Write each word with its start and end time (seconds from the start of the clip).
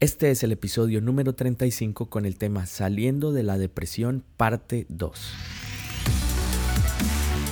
Este 0.00 0.30
es 0.30 0.44
el 0.44 0.52
episodio 0.52 1.00
número 1.00 1.34
35 1.34 2.06
con 2.06 2.24
el 2.24 2.36
tema 2.36 2.66
Saliendo 2.66 3.32
de 3.32 3.42
la 3.42 3.58
Depresión, 3.58 4.22
parte 4.36 4.86
2. 4.90 5.32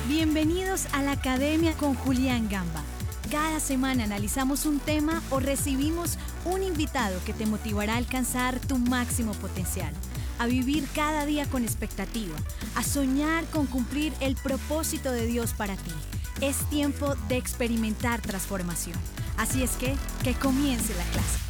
Bienvenidos 0.07 0.85
a 0.93 1.03
la 1.03 1.11
Academia 1.11 1.73
con 1.73 1.93
Julián 1.93 2.47
Gamba. 2.47 2.83
Cada 3.29 3.59
semana 3.59 4.05
analizamos 4.05 4.65
un 4.65 4.79
tema 4.79 5.21
o 5.29 5.41
recibimos 5.41 6.17
un 6.45 6.63
invitado 6.63 7.19
que 7.25 7.33
te 7.33 7.45
motivará 7.45 7.95
a 7.95 7.97
alcanzar 7.97 8.61
tu 8.61 8.77
máximo 8.77 9.33
potencial, 9.33 9.93
a 10.39 10.47
vivir 10.47 10.85
cada 10.95 11.25
día 11.25 11.47
con 11.47 11.63
expectativa, 11.63 12.37
a 12.75 12.83
soñar 12.83 13.43
con 13.47 13.65
cumplir 13.65 14.13
el 14.21 14.37
propósito 14.37 15.11
de 15.11 15.25
Dios 15.25 15.51
para 15.51 15.75
ti. 15.75 15.91
Es 16.39 16.57
tiempo 16.69 17.15
de 17.27 17.35
experimentar 17.35 18.21
transformación. 18.21 18.97
Así 19.35 19.63
es 19.63 19.71
que, 19.71 19.97
que 20.23 20.33
comience 20.33 20.95
la 20.95 21.03
clase. 21.11 21.46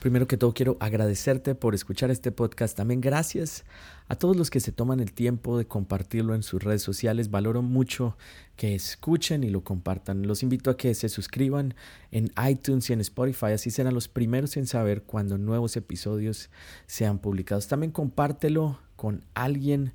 Primero 0.00 0.26
que 0.26 0.38
todo 0.38 0.54
quiero 0.54 0.78
agradecerte 0.80 1.54
por 1.54 1.74
escuchar 1.74 2.10
este 2.10 2.32
podcast. 2.32 2.74
También 2.74 3.02
gracias 3.02 3.64
a 4.08 4.14
todos 4.14 4.34
los 4.34 4.48
que 4.48 4.60
se 4.60 4.72
toman 4.72 4.98
el 4.98 5.12
tiempo 5.12 5.58
de 5.58 5.66
compartirlo 5.66 6.34
en 6.34 6.42
sus 6.42 6.64
redes 6.64 6.80
sociales. 6.80 7.30
Valoro 7.30 7.60
mucho 7.60 8.16
que 8.56 8.74
escuchen 8.74 9.44
y 9.44 9.50
lo 9.50 9.62
compartan. 9.62 10.26
Los 10.26 10.42
invito 10.42 10.70
a 10.70 10.78
que 10.78 10.94
se 10.94 11.10
suscriban 11.10 11.74
en 12.12 12.32
iTunes 12.48 12.88
y 12.88 12.94
en 12.94 13.02
Spotify. 13.02 13.52
Así 13.52 13.70
serán 13.70 13.92
los 13.92 14.08
primeros 14.08 14.56
en 14.56 14.66
saber 14.66 15.02
cuando 15.02 15.36
nuevos 15.36 15.76
episodios 15.76 16.48
sean 16.86 17.18
publicados. 17.18 17.68
También 17.68 17.92
compártelo 17.92 18.78
con 18.96 19.22
alguien 19.34 19.92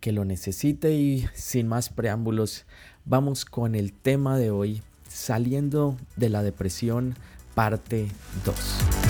que 0.00 0.12
lo 0.12 0.26
necesite 0.26 0.92
y 0.92 1.26
sin 1.32 1.66
más 1.66 1.88
preámbulos 1.88 2.66
vamos 3.06 3.46
con 3.46 3.74
el 3.74 3.94
tema 3.94 4.36
de 4.36 4.50
hoy, 4.50 4.82
saliendo 5.08 5.96
de 6.16 6.28
la 6.28 6.42
depresión, 6.42 7.14
parte 7.54 8.08
2. 8.44 9.05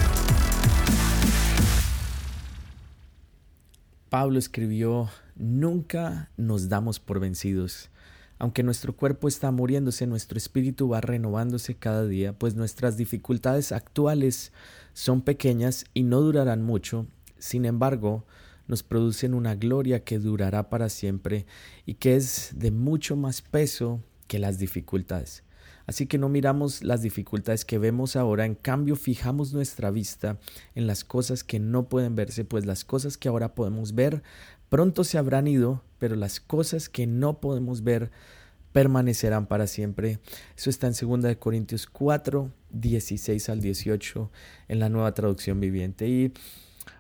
Pablo 4.17 4.39
escribió, 4.39 5.11
nunca 5.35 6.31
nos 6.39 6.71
damos 6.71 7.01
por 7.01 7.21
vencidos. 7.21 7.91
Aunque 8.39 8.63
nuestro 8.63 8.97
cuerpo 8.97 9.29
está 9.29 9.51
muriéndose, 9.51 10.07
nuestro 10.07 10.39
espíritu 10.39 10.89
va 10.89 11.03
renovándose 11.03 11.75
cada 11.75 12.07
día, 12.07 12.33
pues 12.33 12.55
nuestras 12.55 12.97
dificultades 12.97 13.73
actuales 13.73 14.55
son 14.95 15.21
pequeñas 15.21 15.85
y 15.93 16.05
no 16.05 16.23
durarán 16.23 16.63
mucho. 16.63 17.07
Sin 17.39 17.67
embargo, 17.67 18.25
nos 18.67 18.83
producen 18.83 19.35
una 19.35 19.55
gloria 19.55 20.03
que 20.03 20.19
durará 20.19 20.71
para 20.71 20.89
siempre 20.89 21.45
y 21.85 21.97
que 21.97 22.17
es 22.17 22.53
de 22.55 22.71
mucho 22.71 23.17
más 23.17 23.43
peso 23.43 24.01
que 24.29 24.39
las 24.39 24.59
dificultades. 24.59 25.45
Así 25.87 26.07
que 26.07 26.19
no 26.19 26.29
miramos 26.29 26.83
las 26.83 27.03
dificultades 27.03 27.65
que 27.65 27.79
vemos 27.79 28.17
ahora, 28.17 28.45
en 28.45 28.55
cambio 28.55 28.97
fijamos 28.97 29.53
nuestra 29.53 29.91
vista 29.91 30.39
en 30.75 30.87
las 30.87 31.05
cosas 31.05 31.45
que 31.45 31.61
no 31.61 31.89
pueden 31.89 32.15
verse, 32.15 32.45
pues 32.45 32.67
las 32.67 32.85
cosas 32.85 33.17
que 33.17 33.29
ahora 33.29 33.55
podemos 33.55 33.95
ver 33.95 34.23
pronto 34.69 35.05
se 35.05 35.19
habrán 35.19 35.47
ido, 35.47 35.83
pero 35.99 36.17
las 36.17 36.41
cosas 36.41 36.89
que 36.89 37.07
no 37.07 37.41
podemos 37.41 37.83
ver 37.83 38.11
permanecerán 38.73 39.47
para 39.47 39.67
siempre. 39.67 40.19
Eso 40.57 40.69
está 40.69 40.87
en 40.87 41.23
2 41.23 41.37
Corintios 41.37 41.87
4, 41.87 42.51
16 42.71 43.49
al 43.49 43.61
18 43.61 44.31
en 44.69 44.81
la 44.81 44.89
nueva 44.89 45.15
traducción 45.15 45.61
viviente. 45.61 46.09
Y 46.09 46.33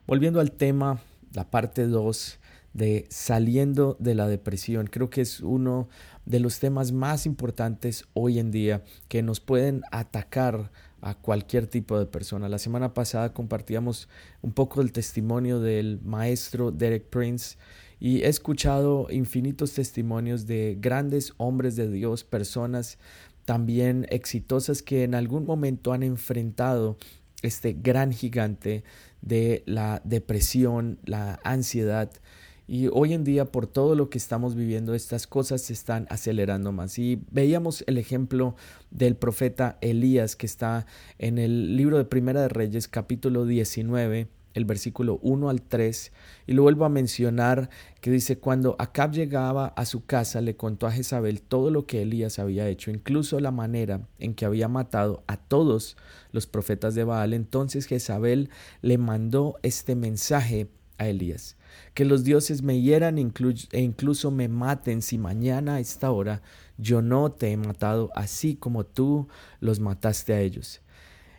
volviendo 0.06 0.40
al 0.40 0.52
tema, 0.52 1.00
la 1.34 1.50
parte 1.50 1.86
2 1.86 2.38
de 2.72 3.06
saliendo 3.10 3.96
de 4.00 4.14
la 4.14 4.26
depresión, 4.26 4.86
creo 4.86 5.10
que 5.10 5.20
es 5.20 5.40
uno 5.40 5.88
de 6.26 6.40
los 6.40 6.58
temas 6.58 6.92
más 6.92 7.24
importantes 7.24 8.04
hoy 8.12 8.38
en 8.38 8.50
día 8.50 8.82
que 9.08 9.22
nos 9.22 9.40
pueden 9.40 9.82
atacar 9.90 10.70
a 11.00 11.14
cualquier 11.14 11.68
tipo 11.68 11.98
de 11.98 12.06
persona. 12.06 12.48
La 12.48 12.58
semana 12.58 12.92
pasada 12.92 13.32
compartíamos 13.32 14.08
un 14.42 14.52
poco 14.52 14.82
el 14.82 14.92
testimonio 14.92 15.60
del 15.60 16.00
maestro 16.04 16.72
Derek 16.72 17.08
Prince 17.08 17.56
y 18.00 18.22
he 18.22 18.28
escuchado 18.28 19.06
infinitos 19.10 19.72
testimonios 19.72 20.46
de 20.46 20.76
grandes 20.80 21.32
hombres 21.38 21.76
de 21.76 21.90
Dios, 21.90 22.24
personas 22.24 22.98
también 23.44 24.06
exitosas 24.10 24.82
que 24.82 25.04
en 25.04 25.14
algún 25.14 25.46
momento 25.46 25.92
han 25.92 26.02
enfrentado 26.02 26.98
este 27.42 27.74
gran 27.74 28.12
gigante 28.12 28.82
de 29.22 29.62
la 29.66 30.02
depresión, 30.04 30.98
la 31.04 31.38
ansiedad, 31.44 32.10
y 32.68 32.88
hoy 32.92 33.12
en 33.12 33.22
día, 33.22 33.44
por 33.44 33.68
todo 33.68 33.94
lo 33.94 34.10
que 34.10 34.18
estamos 34.18 34.56
viviendo, 34.56 34.94
estas 34.94 35.28
cosas 35.28 35.62
se 35.62 35.72
están 35.72 36.06
acelerando 36.10 36.72
más. 36.72 36.98
Y 36.98 37.22
veíamos 37.30 37.84
el 37.86 37.96
ejemplo 37.96 38.56
del 38.90 39.14
profeta 39.14 39.78
Elías, 39.80 40.34
que 40.34 40.46
está 40.46 40.86
en 41.18 41.38
el 41.38 41.76
libro 41.76 41.96
de 41.96 42.04
Primera 42.04 42.42
de 42.42 42.48
Reyes, 42.48 42.88
capítulo 42.88 43.44
19, 43.46 44.26
el 44.54 44.64
versículo 44.64 45.20
1 45.22 45.48
al 45.48 45.62
3, 45.62 46.12
y 46.48 46.54
lo 46.54 46.62
vuelvo 46.62 46.84
a 46.84 46.88
mencionar, 46.88 47.70
que 48.00 48.10
dice, 48.10 48.38
cuando 48.38 48.74
Acab 48.80 49.12
llegaba 49.12 49.68
a 49.68 49.84
su 49.84 50.04
casa, 50.04 50.40
le 50.40 50.56
contó 50.56 50.88
a 50.88 50.92
Jezabel 50.92 51.42
todo 51.42 51.70
lo 51.70 51.86
que 51.86 52.02
Elías 52.02 52.40
había 52.40 52.68
hecho, 52.68 52.90
incluso 52.90 53.38
la 53.38 53.52
manera 53.52 54.08
en 54.18 54.34
que 54.34 54.44
había 54.44 54.66
matado 54.66 55.22
a 55.28 55.36
todos 55.36 55.96
los 56.32 56.48
profetas 56.48 56.96
de 56.96 57.04
Baal. 57.04 57.32
Entonces 57.32 57.86
Jezabel 57.86 58.50
le 58.82 58.98
mandó 58.98 59.56
este 59.62 59.94
mensaje 59.94 60.68
a 60.98 61.06
Elías 61.06 61.55
que 61.94 62.04
los 62.04 62.24
dioses 62.24 62.62
me 62.62 62.80
hieran 62.80 63.18
e 63.18 63.80
incluso 63.80 64.30
me 64.30 64.48
maten 64.48 65.02
si 65.02 65.18
mañana 65.18 65.76
a 65.76 65.80
esta 65.80 66.10
hora 66.10 66.42
yo 66.78 67.02
no 67.02 67.32
te 67.32 67.50
he 67.52 67.56
matado 67.56 68.10
así 68.14 68.54
como 68.54 68.84
tú 68.84 69.28
los 69.60 69.80
mataste 69.80 70.34
a 70.34 70.40
ellos. 70.40 70.80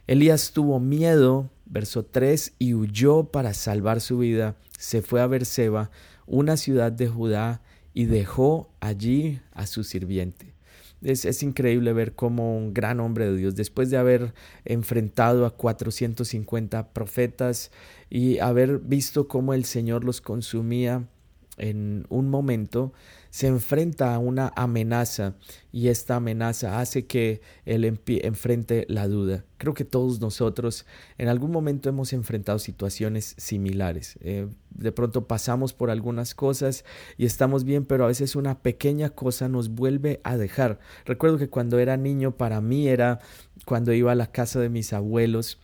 Elías 0.08 0.52
tuvo 0.54 0.80
miedo, 0.80 1.50
verso 1.66 2.06
3, 2.06 2.54
y 2.60 2.74
huyó 2.74 3.26
para 3.26 3.54
salvar 3.54 4.00
su 4.00 4.20
vida. 4.20 4.56
Se 4.78 5.02
fue 5.02 5.22
a 5.22 5.28
Berseba, 5.28 5.92
una 6.26 6.56
ciudad 6.56 6.92
de 6.92 7.08
Judá, 7.08 7.62
y 7.94 8.06
dejó 8.06 8.70
allí 8.80 9.42
a 9.52 9.66
su 9.68 9.84
sirviente. 9.84 10.57
Es, 11.02 11.26
es, 11.26 11.44
increíble 11.44 11.94
ver 11.94 12.16
cómo 12.16 12.58
un 12.58 12.74
gran 12.74 13.00
hombre 13.00 13.30
de 13.30 13.38
Dios, 13.38 13.56
después 13.56 13.90
de 13.90 13.98
haber 13.98 14.34
enfrentado 14.66 15.46
a 15.46 15.56
450 15.56 16.94
profetas 16.94 17.72
y 18.10 18.40
haber 18.40 18.80
visto 18.80 19.28
cómo 19.28 19.54
el 19.54 19.66
Señor 19.66 20.04
los 20.04 20.22
consumía 20.22 21.08
en 21.58 22.06
un 22.10 22.30
momento, 22.30 22.94
se 23.30 23.48
enfrenta 23.48 24.16
a 24.16 24.20
una 24.20 24.52
amenaza 24.56 25.36
y 25.72 25.90
esta 25.90 26.16
amenaza 26.16 26.80
hace 26.80 27.06
que 27.06 27.42
él 27.66 27.84
enfrente 27.84 28.86
la 28.90 29.08
duda. 29.08 29.44
Creo 29.58 29.74
que 29.74 29.86
todos 29.86 30.22
nosotros 30.22 30.86
en 31.18 31.28
algún 31.28 31.52
momento 31.52 31.90
hemos 31.90 32.14
enfrentado 32.14 32.60
situaciones 32.60 33.36
similares. 33.38 34.18
Eh, 34.22 34.48
de 34.70 34.92
pronto 34.92 35.28
pasamos 35.28 35.74
por 35.74 35.90
algunas 35.90 36.36
cosas 36.36 36.86
y 37.18 37.26
estamos 37.26 37.64
bien, 37.64 37.86
pero 37.86 38.06
a 38.06 38.08
veces 38.08 38.36
una 38.36 38.60
pequeña 38.60 39.10
cosa 39.10 39.50
nos 39.50 39.70
vuelve 39.70 40.22
a 40.24 40.38
dejar. 40.38 40.80
Recuerdo 41.06 41.38
que 41.38 41.50
cuando 41.50 41.80
era 41.80 41.98
niño 41.98 42.38
para 42.38 42.62
mí 42.62 42.88
era 42.88 43.20
cuando 43.66 43.94
iba 43.94 44.12
a 44.12 44.16
la 44.16 44.32
casa 44.32 44.60
de 44.60 44.70
mis 44.70 44.94
abuelos, 44.94 45.60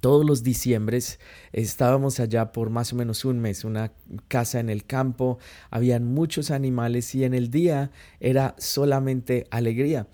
todos 0.00 0.24
los 0.24 0.42
diciembres 0.42 1.18
estábamos 1.52 2.20
allá 2.20 2.52
por 2.52 2.70
más 2.70 2.92
o 2.92 2.96
menos 2.96 3.24
un 3.24 3.40
mes, 3.40 3.64
una 3.64 3.92
casa 4.28 4.60
en 4.60 4.70
el 4.70 4.84
campo, 4.84 5.38
habían 5.70 6.04
muchos 6.04 6.50
animales 6.50 7.14
y 7.14 7.24
en 7.24 7.34
el 7.34 7.50
día 7.50 7.90
era 8.20 8.54
solamente 8.58 9.46
alegría. 9.50 10.06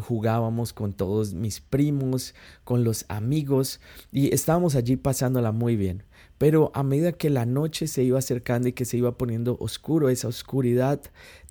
Jugábamos 0.00 0.72
con 0.72 0.94
todos 0.94 1.34
mis 1.34 1.60
primos, 1.60 2.34
con 2.64 2.82
los 2.82 3.04
amigos 3.08 3.80
y 4.10 4.34
estábamos 4.34 4.74
allí 4.74 4.96
pasándola 4.96 5.52
muy 5.52 5.76
bien. 5.76 6.04
Pero 6.38 6.72
a 6.74 6.82
medida 6.82 7.12
que 7.12 7.30
la 7.30 7.46
noche 7.46 7.86
se 7.86 8.02
iba 8.02 8.18
acercando 8.18 8.68
y 8.68 8.72
que 8.72 8.84
se 8.84 8.96
iba 8.96 9.16
poniendo 9.16 9.56
oscuro, 9.60 10.08
esa 10.08 10.28
oscuridad 10.28 11.00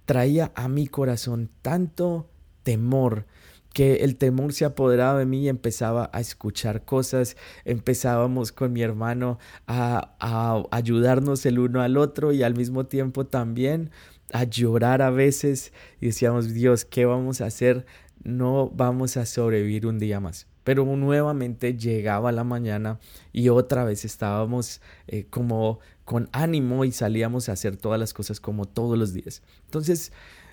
traía 0.05 0.51
a 0.55 0.67
mi 0.67 0.87
corazón 0.87 1.49
tanto 1.61 2.29
temor, 2.63 3.25
que 3.73 3.97
el 3.97 4.17
temor 4.17 4.53
se 4.53 4.65
apoderaba 4.65 5.19
de 5.19 5.25
mí 5.25 5.43
y 5.43 5.49
empezaba 5.49 6.09
a 6.13 6.19
escuchar 6.19 6.83
cosas, 6.83 7.37
empezábamos 7.63 8.51
con 8.51 8.73
mi 8.73 8.81
hermano 8.81 9.39
a, 9.67 10.15
a, 10.19 10.63
ayudarnos 10.71 11.45
el 11.45 11.59
uno 11.59 11.81
al 11.81 11.97
otro 11.97 12.31
y 12.31 12.43
al 12.43 12.55
mismo 12.55 12.85
tiempo 12.85 13.25
también 13.25 13.91
a 14.33 14.43
llorar 14.43 15.01
a 15.01 15.09
veces 15.09 15.73
y 15.99 16.07
decíamos, 16.07 16.53
Dios, 16.53 16.85
¿qué 16.85 17.05
vamos 17.05 17.41
a 17.41 17.45
hacer? 17.45 17.85
No 18.23 18.69
vamos 18.69 19.17
a 19.17 19.25
sobrevivir 19.25 19.87
un 19.87 19.99
día 19.99 20.19
más. 20.19 20.47
Pero 20.63 20.85
nuevamente 20.85 21.75
llegaba 21.75 22.31
la 22.31 22.43
mañana 22.43 22.99
y 23.33 23.49
otra 23.49 23.83
vez 23.83 24.05
estábamos 24.05 24.81
eh, 25.07 25.25
como 25.29 25.79
con 26.05 26.29
ánimo 26.33 26.85
y 26.85 26.91
salíamos 26.91 27.49
a 27.49 27.53
hacer 27.53 27.77
todas 27.77 27.99
las 27.99 28.13
cosas 28.13 28.39
como 28.39 28.65
todos 28.65 28.97
los 28.97 29.13
días. 29.13 29.41
Entonces, 29.65 30.11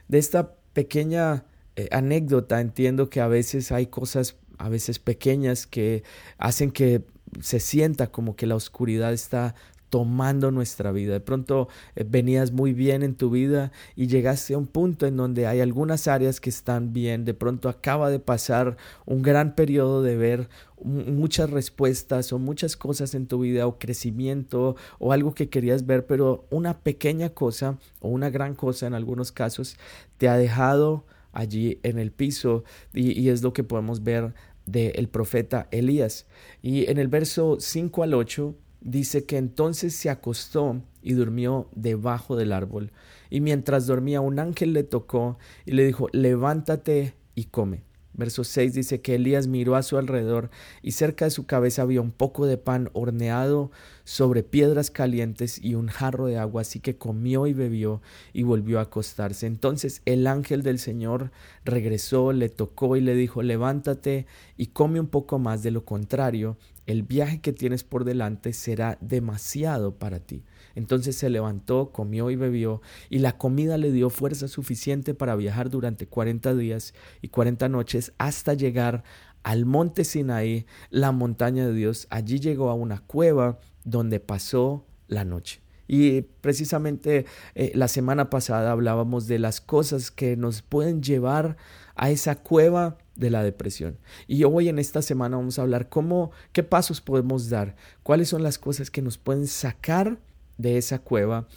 de 0.09 0.19
esta 0.19 0.55
pequeña 0.73 1.44
eh, 1.79 1.89
anécdota, 1.93 2.61
entiendo 2.61 3.09
que 3.09 3.21
a 3.21 3.29
veces 3.29 3.71
hay 3.71 3.87
cosas, 3.87 4.35
a 4.59 4.69
veces 4.69 4.99
pequeñas, 4.99 5.69
que 5.69 6.03
hacen 6.37 6.73
que 6.73 7.05
se 7.41 7.61
sienta 7.61 8.09
como 8.09 8.35
que 8.35 8.49
la 8.49 8.57
oscuridad 8.57 9.13
está 9.13 9.55
tomando 9.91 10.51
nuestra 10.51 10.91
vida. 10.91 11.13
De 11.13 11.21
pronto 11.21 11.69
eh, 11.95 12.05
venías 12.05 12.51
muy 12.51 12.73
bien 12.73 13.05
en 13.05 13.15
tu 13.15 13.31
vida 13.31 13.71
y 13.95 14.09
llegaste 14.09 14.55
a 14.55 14.59
un 14.59 14.67
punto 14.67 15.07
en 15.07 15.17
donde 15.17 15.47
hay 15.47 15.61
algunas 15.61 16.09
áreas 16.09 16.41
que 16.41 16.51
están 16.51 16.93
bien. 16.93 17.25
De 17.25 17.33
pronto 17.33 17.69
acaba 17.69 18.11
de 18.11 18.19
pasar 18.19 18.77
un 19.07 19.23
gran 19.23 19.55
periodo 19.55 20.03
de 20.03 20.17
ver 20.17 20.49
muchas 20.83 21.49
respuestas 21.49 22.33
o 22.33 22.41
muchas 22.41 22.77
cosas 22.77 23.15
en 23.15 23.29
tu 23.29 23.39
vida 23.39 23.69
o 23.69 23.79
crecimiento 23.79 24.75
o 24.99 25.13
algo 25.13 25.33
que 25.33 25.49
querías 25.49 25.87
ver, 25.87 26.07
pero 26.07 26.45
una 26.51 26.81
pequeña 26.81 27.29
cosa 27.29 27.79
o 28.01 28.09
una 28.09 28.31
gran 28.31 28.57
cosa 28.57 28.89
en 28.89 28.95
algunos 28.95 29.31
casos 29.31 29.77
te 30.17 30.29
ha 30.29 30.37
dejado 30.37 31.05
allí 31.38 31.79
en 31.85 31.99
el 31.99 32.11
piso 32.11 32.64
y, 32.93 33.29
es 33.29 33.43
lo 33.43 33.52
que 33.52 33.62
podemos 33.64 34.02
ver 34.02 34.35
del 34.67 35.08
profeta 35.08 35.69
Elías. 35.70 36.26
Y 36.62 36.90
en 36.90 36.99
el 36.99 37.08
verso 37.08 37.58
5 37.61 38.02
al 38.02 38.14
8 38.14 38.55
dice 38.81 39.25
que 39.25 39.37
entonces 39.37 39.94
se 39.94 40.11
acostó 40.11 40.82
y 41.00 41.14
durmió 41.14 41.70
debajo 41.75 42.37
del 42.37 42.52
árbol. 42.52 42.93
Y 43.31 43.40
mientras 43.40 43.87
dormía 43.87 44.20
un 44.20 44.40
ángel 44.40 44.73
le 44.73 44.82
tocó 44.82 45.38
y 45.64 45.73
le 45.73 45.87
dijo, 45.87 46.08
levántate 46.12 47.14
y 47.35 47.44
come. 47.44 47.85
Verso 48.14 48.43
6 48.43 48.75
dice 48.75 49.00
que 49.00 49.14
Elías 49.14 49.46
miró 49.46 49.76
a 49.76 49.85
su 49.85 49.96
alrededor 49.96 50.50
y 50.82 50.93
cerca 50.93 51.25
de 51.25 51.31
su 51.31 51.46
cabeza 51.46 51.82
había 51.82 52.00
un 52.00 52.11
poco 52.11 52.46
de 52.46 52.58
pan 52.58 52.90
horneado 52.94 53.70
sobre 54.09 54.43
piedras 54.43 54.91
calientes 54.91 55.63
y 55.63 55.75
un 55.75 55.89
jarro 55.89 56.25
de 56.25 56.39
agua, 56.39 56.63
así 56.63 56.81
que 56.81 56.97
comió 56.97 57.47
y 57.47 57.53
bebió 57.53 58.01
y 58.33 58.43
volvió 58.43 58.79
a 58.79 58.85
acostarse. 58.85 59.47
Entonces 59.47 60.01
el 60.07 60.27
ángel 60.27 60.63
del 60.63 60.79
Señor 60.79 61.31
regresó, 61.63 62.33
le 62.33 62.49
tocó 62.49 62.97
y 62.97 63.03
le 63.03 63.15
dijo, 63.15 63.43
levántate 63.43 64.27
y 64.57 64.69
come 64.69 64.99
un 64.99 65.09
poco 65.09 65.39
más, 65.39 65.63
de 65.63 65.73
lo 65.73 65.85
contrario, 65.85 66.57
el 66.87 67.03
viaje 67.03 67.43
que 67.43 67.53
tienes 67.53 67.85
por 67.85 68.05
delante 68.05 68.55
será 68.55 68.97
demasiado 69.03 69.99
para 69.99 70.21
ti. 70.21 70.43
Entonces 70.75 71.15
se 71.15 71.29
levantó, 71.29 71.93
comió 71.93 72.31
y 72.31 72.37
bebió, 72.37 72.81
y 73.11 73.19
la 73.19 73.37
comida 73.37 73.77
le 73.77 73.93
dio 73.93 74.09
fuerza 74.09 74.49
suficiente 74.49 75.13
para 75.13 75.37
viajar 75.37 75.69
durante 75.69 76.07
cuarenta 76.07 76.55
días 76.55 76.95
y 77.21 77.29
cuarenta 77.29 77.69
noches 77.69 78.15
hasta 78.17 78.55
llegar 78.55 79.05
al 79.43 79.67
monte 79.67 80.05
Sinaí, 80.05 80.67
la 80.91 81.13
montaña 81.13 81.67
de 81.67 81.75
Dios. 81.75 82.07
Allí 82.11 82.41
llegó 82.41 82.71
a 82.71 82.75
una 82.75 83.01
cueva 83.01 83.59
donde 83.90 84.20
pasó 84.20 84.85
la 85.06 85.25
noche. 85.25 85.61
Y 85.87 86.20
precisamente 86.20 87.25
eh, 87.55 87.73
la 87.75 87.88
semana 87.88 88.29
pasada 88.29 88.73
hablábamos 88.73 89.26
de 89.26 89.38
las 89.38 89.61
cosas 89.62 90.11
que 90.11 90.37
nos 90.37 90.61
pueden 90.61 91.02
llevar 91.02 91.56
a 91.96 92.11
esa 92.11 92.37
cueva 92.37 92.99
de 93.17 93.31
la 93.31 93.43
depresión. 93.43 93.99
Y 94.26 94.44
hoy 94.44 94.69
en 94.69 94.79
esta 94.79 95.00
semana 95.00 95.38
vamos 95.38 95.58
a 95.58 95.62
hablar 95.62 95.88
cómo, 95.88 96.31
qué 96.52 96.62
pasos 96.62 97.00
podemos 97.00 97.49
dar, 97.49 97.75
cuáles 98.02 98.29
son 98.29 98.43
las 98.43 98.58
cosas 98.58 98.90
que 98.90 99.02
nos 99.02 99.17
pueden 99.17 99.46
sacar 99.46 100.19
de 100.58 100.76
esa 100.76 100.99
cueva 100.99 101.49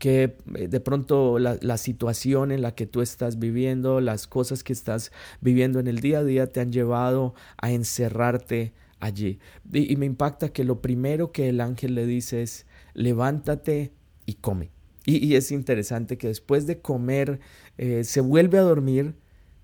que 0.00 0.36
eh, 0.54 0.66
de 0.66 0.80
pronto 0.80 1.38
la, 1.38 1.76
situación 1.76 2.52
en 2.52 2.62
la 2.62 2.74
que 2.74 2.86
tú 2.86 3.02
estás 3.02 3.38
viviendo, 3.38 4.00
las 4.00 4.26
cosas 4.26 4.64
que 4.64 4.72
estás 4.72 5.12
viviendo 5.40 5.78
en 5.78 5.86
el 5.86 6.00
día 6.00 6.20
a 6.20 6.24
día 6.24 6.46
te 6.46 6.60
han 6.60 6.72
llevado 6.72 7.34
a 7.58 7.70
encerrarte 7.70 8.72
allí. 9.00 9.38
Y, 9.72 9.96
me 9.96 10.06
impacta 10.06 10.50
que 10.50 10.64
lo 10.64 10.80
primero 10.80 11.32
que 11.32 11.48
el 11.48 11.60
ángel 11.60 11.94
le 11.94 12.06
dice 12.06 12.42
es, 12.42 12.66
levántate 12.94 13.92
y 14.26 14.34
come. 14.34 14.70
Y, 15.06 15.34
es 15.34 15.50
interesante 15.50 16.18
que 16.18 16.28
después 16.28 16.66
de 16.66 16.80
comer 16.80 17.40
eh, 17.78 18.04
se 18.04 18.20
vuelve 18.20 18.58
a 18.58 18.62
dormir 18.62 19.14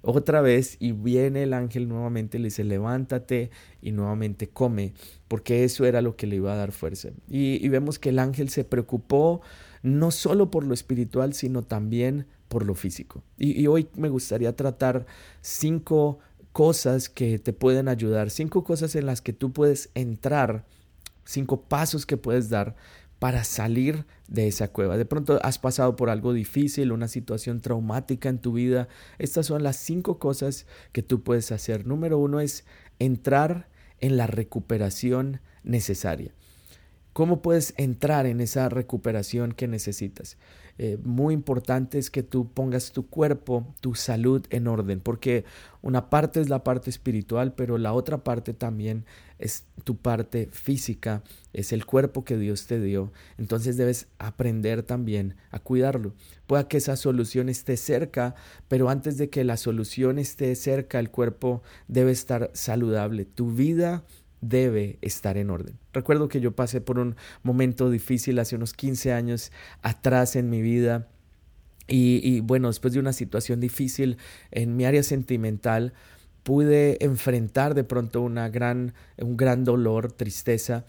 otra 0.06 0.40
vez 0.40 0.76
y 0.78 0.92
viene 0.92 1.42
el 1.42 1.52
ángel 1.52 1.88
nuevamente, 1.88 2.38
le 2.38 2.46
dice, 2.46 2.64
levántate 2.64 3.50
y 3.82 3.92
nuevamente 3.92 4.48
come, 4.48 4.92
porque 5.28 5.64
eso 5.64 5.84
era 5.84 6.00
lo 6.00 6.16
que 6.16 6.26
le 6.26 6.36
iba 6.36 6.52
a 6.52 6.56
dar 6.56 6.72
fuerza. 6.72 7.10
Y, 7.28 7.68
vemos 7.68 7.98
que 7.98 8.10
el 8.10 8.18
ángel 8.18 8.48
se 8.48 8.64
preocupó 8.64 9.40
no 9.82 10.10
solo 10.10 10.50
por 10.50 10.64
lo 10.64 10.74
espiritual, 10.74 11.34
sino 11.34 11.62
también 11.62 12.26
por 12.48 12.64
lo 12.64 12.74
físico. 12.74 13.22
Y, 13.36 13.66
hoy 13.66 13.88
me 13.96 14.08
gustaría 14.08 14.54
tratar 14.54 15.06
cinco 15.40 16.20
cosas 16.56 17.10
que 17.10 17.38
te 17.38 17.52
pueden 17.52 17.86
ayudar, 17.86 18.30
cinco 18.30 18.64
cosas 18.64 18.96
en 18.96 19.04
las 19.04 19.20
que 19.20 19.34
tú 19.34 19.52
puedes 19.52 19.90
entrar, 19.94 20.64
cinco 21.26 21.60
pasos 21.60 22.06
que 22.06 22.16
puedes 22.16 22.48
dar 22.48 22.76
para 23.18 23.44
salir 23.44 24.06
de 24.26 24.48
esa 24.48 24.68
cueva. 24.68 24.96
De 24.96 25.04
pronto 25.04 25.38
has 25.42 25.58
pasado 25.58 25.96
por 25.96 26.08
algo 26.08 26.32
difícil, 26.32 26.92
una 26.92 27.08
situación 27.08 27.60
traumática 27.60 28.30
en 28.30 28.38
tu 28.38 28.54
vida. 28.54 28.88
Estas 29.18 29.44
son 29.44 29.62
las 29.62 29.76
cinco 29.76 30.18
cosas 30.18 30.64
que 30.92 31.02
tú 31.02 31.22
puedes 31.22 31.52
hacer. 31.52 31.86
Número 31.86 32.16
uno 32.16 32.40
es 32.40 32.64
entrar 32.98 33.68
en 34.00 34.16
la 34.16 34.26
recuperación 34.26 35.42
necesaria. 35.62 36.32
¿Cómo 37.12 37.42
puedes 37.42 37.74
entrar 37.76 38.24
en 38.24 38.40
esa 38.40 38.70
recuperación 38.70 39.52
que 39.52 39.68
necesitas? 39.68 40.38
Eh, 40.78 40.98
muy 41.02 41.32
importante 41.32 41.98
es 41.98 42.10
que 42.10 42.22
tú 42.22 42.52
pongas 42.52 42.92
tu 42.92 43.08
cuerpo, 43.08 43.74
tu 43.80 43.94
salud 43.94 44.44
en 44.50 44.66
orden, 44.66 45.00
porque 45.00 45.44
una 45.80 46.10
parte 46.10 46.40
es 46.40 46.48
la 46.48 46.64
parte 46.64 46.90
espiritual, 46.90 47.54
pero 47.54 47.78
la 47.78 47.92
otra 47.92 48.24
parte 48.24 48.52
también 48.52 49.06
es 49.38 49.64
tu 49.84 49.96
parte 49.96 50.48
física, 50.52 51.22
es 51.52 51.72
el 51.72 51.86
cuerpo 51.86 52.24
que 52.24 52.36
Dios 52.36 52.66
te 52.66 52.80
dio. 52.80 53.12
Entonces 53.38 53.76
debes 53.76 54.08
aprender 54.18 54.82
también 54.82 55.36
a 55.50 55.58
cuidarlo. 55.58 56.14
Pueda 56.46 56.68
que 56.68 56.78
esa 56.78 56.96
solución 56.96 57.48
esté 57.48 57.76
cerca, 57.76 58.34
pero 58.68 58.88
antes 58.88 59.16
de 59.18 59.30
que 59.30 59.44
la 59.44 59.56
solución 59.56 60.18
esté 60.18 60.54
cerca, 60.54 60.98
el 60.98 61.10
cuerpo 61.10 61.62
debe 61.88 62.10
estar 62.10 62.50
saludable. 62.54 63.24
Tu 63.24 63.52
vida 63.52 64.04
debe 64.40 64.98
estar 65.02 65.36
en 65.36 65.50
orden. 65.50 65.78
Recuerdo 65.92 66.28
que 66.28 66.40
yo 66.40 66.52
pasé 66.52 66.80
por 66.80 66.98
un 66.98 67.16
momento 67.42 67.90
difícil 67.90 68.38
hace 68.38 68.56
unos 68.56 68.72
15 68.72 69.12
años 69.12 69.52
atrás 69.82 70.36
en 70.36 70.50
mi 70.50 70.62
vida 70.62 71.08
y, 71.88 72.40
bueno, 72.40 72.66
después 72.68 72.94
de 72.94 73.00
una 73.00 73.12
situación 73.12 73.60
difícil 73.60 74.18
en 74.50 74.76
mi 74.76 74.84
área 74.84 75.04
sentimental, 75.04 75.92
pude 76.42 77.04
enfrentar 77.04 77.74
de 77.74 77.84
pronto 77.84 78.22
una 78.22 78.48
gran, 78.48 78.94
un 79.18 79.36
gran 79.36 79.64
dolor, 79.64 80.10
tristeza 80.12 80.84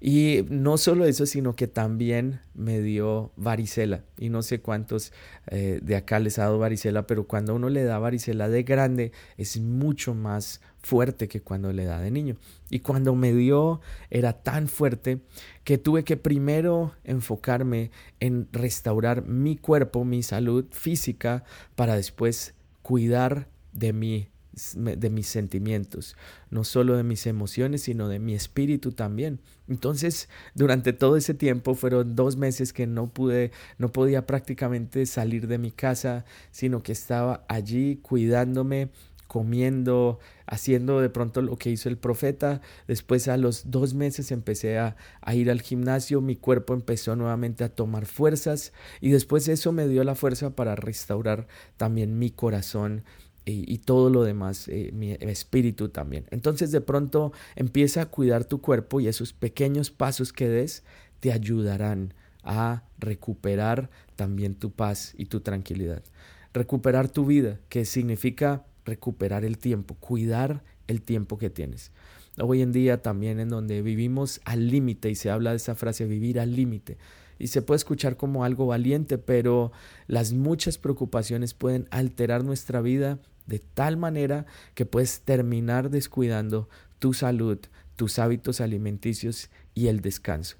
y 0.00 0.44
no 0.48 0.78
solo 0.78 1.06
eso, 1.06 1.26
sino 1.26 1.56
que 1.56 1.66
también 1.66 2.40
me 2.54 2.80
dio 2.80 3.32
varicela. 3.36 4.04
Y 4.16 4.28
no 4.28 4.42
sé 4.42 4.60
cuántos 4.60 5.12
eh, 5.48 5.80
de 5.82 5.96
acá 5.96 6.20
les 6.20 6.38
ha 6.38 6.42
dado 6.42 6.58
varicela, 6.58 7.06
pero 7.06 7.26
cuando 7.26 7.54
uno 7.56 7.68
le 7.68 7.82
da 7.82 7.98
varicela 7.98 8.48
de 8.48 8.62
grande 8.62 9.12
es 9.36 9.58
mucho 9.58 10.14
más 10.14 10.60
fuerte 10.80 11.26
que 11.26 11.40
cuando 11.40 11.72
le 11.72 11.84
da 11.84 12.00
de 12.00 12.12
niño. 12.12 12.36
Y 12.70 12.78
cuando 12.80 13.16
me 13.16 13.32
dio 13.32 13.80
era 14.10 14.34
tan 14.34 14.68
fuerte 14.68 15.18
que 15.64 15.78
tuve 15.78 16.04
que 16.04 16.16
primero 16.16 16.94
enfocarme 17.02 17.90
en 18.20 18.48
restaurar 18.52 19.24
mi 19.24 19.56
cuerpo, 19.56 20.04
mi 20.04 20.22
salud 20.22 20.66
física, 20.70 21.42
para 21.74 21.96
después 21.96 22.54
cuidar 22.82 23.48
de 23.72 23.92
mi 23.92 24.28
de 24.76 25.10
mis 25.10 25.26
sentimientos, 25.26 26.16
no 26.50 26.64
solo 26.64 26.96
de 26.96 27.02
mis 27.02 27.26
emociones, 27.26 27.82
sino 27.82 28.08
de 28.08 28.18
mi 28.18 28.34
espíritu 28.34 28.92
también. 28.92 29.40
Entonces, 29.68 30.28
durante 30.54 30.92
todo 30.92 31.16
ese 31.16 31.34
tiempo 31.34 31.74
fueron 31.74 32.16
dos 32.16 32.36
meses 32.36 32.72
que 32.72 32.86
no 32.86 33.06
pude, 33.06 33.52
no 33.78 33.90
podía 33.92 34.26
prácticamente 34.26 35.04
salir 35.06 35.46
de 35.46 35.58
mi 35.58 35.70
casa, 35.70 36.24
sino 36.50 36.82
que 36.82 36.92
estaba 36.92 37.44
allí 37.48 37.96
cuidándome, 37.96 38.90
comiendo, 39.28 40.18
haciendo 40.46 41.00
de 41.00 41.10
pronto 41.10 41.42
lo 41.42 41.56
que 41.56 41.70
hizo 41.70 41.88
el 41.88 41.98
profeta. 41.98 42.60
Después 42.88 43.28
a 43.28 43.36
los 43.36 43.70
dos 43.70 43.94
meses 43.94 44.32
empecé 44.32 44.78
a, 44.78 44.96
a, 45.20 45.34
ir 45.34 45.50
al 45.50 45.60
gimnasio, 45.60 46.20
mi 46.20 46.34
cuerpo 46.34 46.74
empezó 46.74 47.14
nuevamente 47.14 47.62
a 47.62 47.68
tomar 47.68 48.06
fuerzas 48.06 48.72
y 49.00 49.10
después 49.10 49.46
eso 49.48 49.70
me 49.70 49.86
dio 49.86 50.02
la 50.02 50.16
fuerza 50.16 50.56
para 50.56 50.74
restaurar 50.74 51.46
también 51.76 52.18
mi 52.18 52.30
corazón 52.30 53.04
y, 53.50 53.78
todo 53.78 54.10
lo 54.10 54.24
demás, 54.24 54.68
eh, 54.68 54.90
mi 54.92 55.12
espíritu 55.12 55.88
también. 55.88 56.26
Entonces 56.30 56.70
de 56.70 56.80
pronto 56.80 57.32
empieza 57.56 58.02
a 58.02 58.06
cuidar 58.06 58.44
tu 58.44 58.60
cuerpo 58.60 59.00
y 59.00 59.08
esos 59.08 59.32
pequeños 59.32 59.90
pasos 59.90 60.32
que 60.32 60.48
des 60.48 60.84
te 61.20 61.32
ayudarán 61.32 62.14
a 62.42 62.84
recuperar 62.98 63.90
también 64.16 64.54
tu 64.54 64.72
paz 64.72 65.14
y 65.16 65.26
tu 65.26 65.40
tranquilidad. 65.40 66.02
Recuperar 66.52 67.08
tu 67.08 67.26
vida, 67.26 67.58
que 67.68 67.84
significa 67.84 68.64
recuperar 68.84 69.44
el 69.44 69.58
tiempo, 69.58 69.94
cuidar 69.94 70.62
el 70.86 71.02
tiempo 71.02 71.38
que 71.38 71.50
tienes. 71.50 71.92
Hoy 72.40 72.62
en 72.62 72.72
día 72.72 73.02
también 73.02 73.40
en 73.40 73.48
donde 73.48 73.82
vivimos 73.82 74.40
al 74.44 74.68
límite 74.68 75.10
y 75.10 75.14
se 75.14 75.30
habla 75.30 75.50
de 75.50 75.56
esa 75.56 75.74
frase 75.74 76.06
vivir 76.06 76.38
al 76.38 76.54
límite 76.54 76.96
y 77.38 77.48
se 77.48 77.62
puede 77.62 77.76
escuchar 77.76 78.16
como 78.16 78.44
algo 78.44 78.66
valiente, 78.66 79.18
pero 79.18 79.72
las 80.06 80.32
muchas 80.32 80.78
preocupaciones 80.78 81.54
pueden 81.54 81.86
alterar 81.90 82.44
nuestra 82.44 82.80
vida 82.80 83.18
de 83.48 83.58
tal 83.58 83.96
manera 83.96 84.46
que 84.74 84.86
puedes 84.86 85.22
terminar 85.22 85.90
descuidando 85.90 86.68
tu 87.00 87.14
salud, 87.14 87.58
tus 87.96 88.18
hábitos 88.20 88.60
alimenticios 88.60 89.50
y 89.74 89.88
el 89.88 90.00
descanso. 90.00 90.56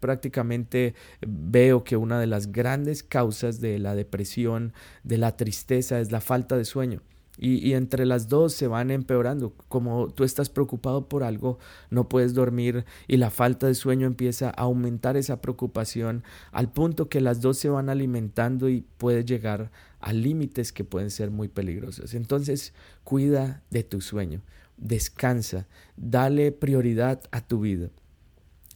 Prácticamente 0.00 0.94
veo 1.26 1.84
que 1.84 1.96
una 1.96 2.18
de 2.20 2.26
las 2.26 2.50
grandes 2.50 3.04
causas 3.04 3.60
de 3.60 3.78
la 3.78 3.94
depresión, 3.94 4.72
de 5.04 5.16
la 5.16 5.36
tristeza, 5.36 6.00
es 6.00 6.10
la 6.10 6.20
falta 6.20 6.56
de 6.56 6.64
sueño. 6.64 7.00
Y, 7.38 7.72
entre 7.72 8.04
las 8.04 8.28
dos 8.28 8.52
se 8.52 8.66
van 8.66 8.90
empeorando. 8.90 9.54
Como 9.68 10.08
tú 10.08 10.22
estás 10.22 10.50
preocupado 10.50 11.08
por 11.08 11.24
algo, 11.24 11.58
no 11.90 12.08
puedes 12.08 12.34
dormir 12.34 12.84
y 13.08 13.16
la 13.16 13.30
falta 13.30 13.66
de 13.66 13.74
sueño 13.74 14.06
empieza 14.06 14.48
a 14.50 14.62
aumentar 14.62 15.16
esa 15.16 15.40
preocupación 15.40 16.24
al 16.52 16.70
punto 16.70 17.08
que 17.08 17.22
las 17.22 17.40
dos 17.40 17.56
se 17.56 17.70
van 17.70 17.88
alimentando 17.88 18.68
y 18.68 18.84
puede 18.98 19.24
llegar 19.24 19.70
a 20.00 20.12
límites 20.12 20.72
que 20.72 20.84
pueden 20.84 21.10
ser 21.10 21.30
muy 21.30 21.48
peligrosos. 21.48 22.12
Entonces, 22.14 22.74
cuida 23.02 23.62
de 23.70 23.82
tu 23.82 24.02
sueño, 24.02 24.42
descansa, 24.76 25.66
dale 25.96 26.52
prioridad 26.52 27.22
a 27.30 27.40
tu 27.40 27.60
vida. 27.60 27.88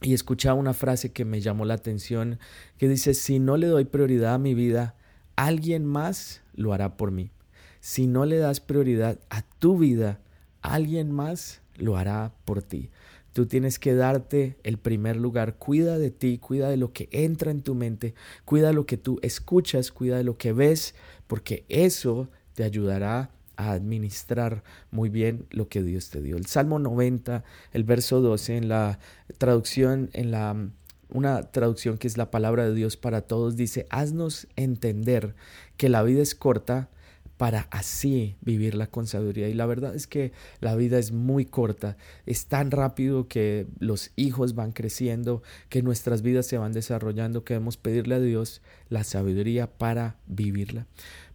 Y 0.01 0.13
escuchaba 0.13 0.59
una 0.59 0.73
frase 0.73 1.11
que 1.11 1.25
me 1.25 1.41
llamó 1.41 1.65
la 1.65 1.73
atención 1.75 2.39
que 2.77 2.87
dice, 2.87 3.13
si 3.13 3.39
no 3.39 3.57
le 3.57 3.67
doy 3.67 3.85
prioridad 3.85 4.35
a 4.35 4.39
mi 4.39 4.53
vida, 4.53 4.95
alguien 5.35 5.85
más 5.85 6.41
lo 6.53 6.73
hará 6.73 6.97
por 6.97 7.11
mí. 7.11 7.31
Si 7.79 8.07
no 8.07 8.25
le 8.25 8.37
das 8.37 8.59
prioridad 8.59 9.19
a 9.29 9.41
tu 9.41 9.77
vida, 9.77 10.19
alguien 10.61 11.11
más 11.11 11.61
lo 11.75 11.97
hará 11.97 12.33
por 12.45 12.61
ti. 12.61 12.89
Tú 13.33 13.45
tienes 13.45 13.77
que 13.77 13.93
darte 13.93 14.57
el 14.63 14.77
primer 14.77 15.15
lugar. 15.15 15.57
Cuida 15.57 15.99
de 15.99 16.09
ti, 16.09 16.39
cuida 16.39 16.69
de 16.69 16.77
lo 16.77 16.91
que 16.91 17.07
entra 17.11 17.51
en 17.51 17.61
tu 17.61 17.75
mente, 17.75 18.15
cuida 18.45 18.69
de 18.69 18.73
lo 18.73 18.85
que 18.85 18.97
tú 18.97 19.19
escuchas, 19.21 19.91
cuida 19.91 20.17
de 20.17 20.23
lo 20.23 20.37
que 20.37 20.53
ves, 20.53 20.95
porque 21.27 21.63
eso 21.69 22.29
te 22.55 22.63
ayudará 22.63 23.29
a 23.55 23.71
administrar 23.71 24.63
muy 24.91 25.09
bien 25.09 25.45
lo 25.51 25.67
que 25.67 25.83
Dios 25.83 26.09
te 26.09 26.21
dio. 26.21 26.37
El 26.37 26.47
Salmo 26.47 26.79
90, 26.79 27.43
el 27.73 27.83
verso 27.83 28.21
12, 28.21 28.57
en 28.57 28.69
la 28.69 28.99
traducción, 29.37 30.09
en 30.13 30.31
la 30.31 30.69
una 31.09 31.43
traducción 31.43 31.97
que 31.97 32.07
es 32.07 32.17
la 32.17 32.31
palabra 32.31 32.65
de 32.65 32.73
Dios 32.73 32.97
para 32.97 33.21
todos, 33.21 33.55
dice, 33.55 33.87
haznos 33.89 34.47
entender 34.55 35.35
que 35.77 35.89
la 35.89 36.03
vida 36.03 36.21
es 36.21 36.35
corta 36.35 36.89
para 37.37 37.67
así 37.71 38.35
vivirla 38.41 38.87
con 38.87 39.07
sabiduría. 39.07 39.47
Y 39.47 39.53
la 39.53 39.65
verdad 39.65 39.95
es 39.95 40.07
que 40.07 40.33
la 40.59 40.75
vida 40.75 40.97
es 40.97 41.11
muy 41.11 41.45
corta, 41.45 41.95
es 42.25 42.47
tan 42.47 42.71
rápido 42.71 43.27
que 43.27 43.67
los 43.79 44.11
hijos 44.15 44.55
van 44.55 44.71
creciendo, 44.71 45.43
que 45.69 45.83
nuestras 45.83 46.23
vidas 46.23 46.47
se 46.47 46.57
van 46.57 46.73
desarrollando, 46.73 47.43
que 47.43 47.53
debemos 47.53 47.77
pedirle 47.77 48.15
a 48.15 48.19
Dios 48.19 48.61
la 48.89 49.03
sabiduría 49.03 49.67
para 49.67 50.17
vivirla. 50.25 50.87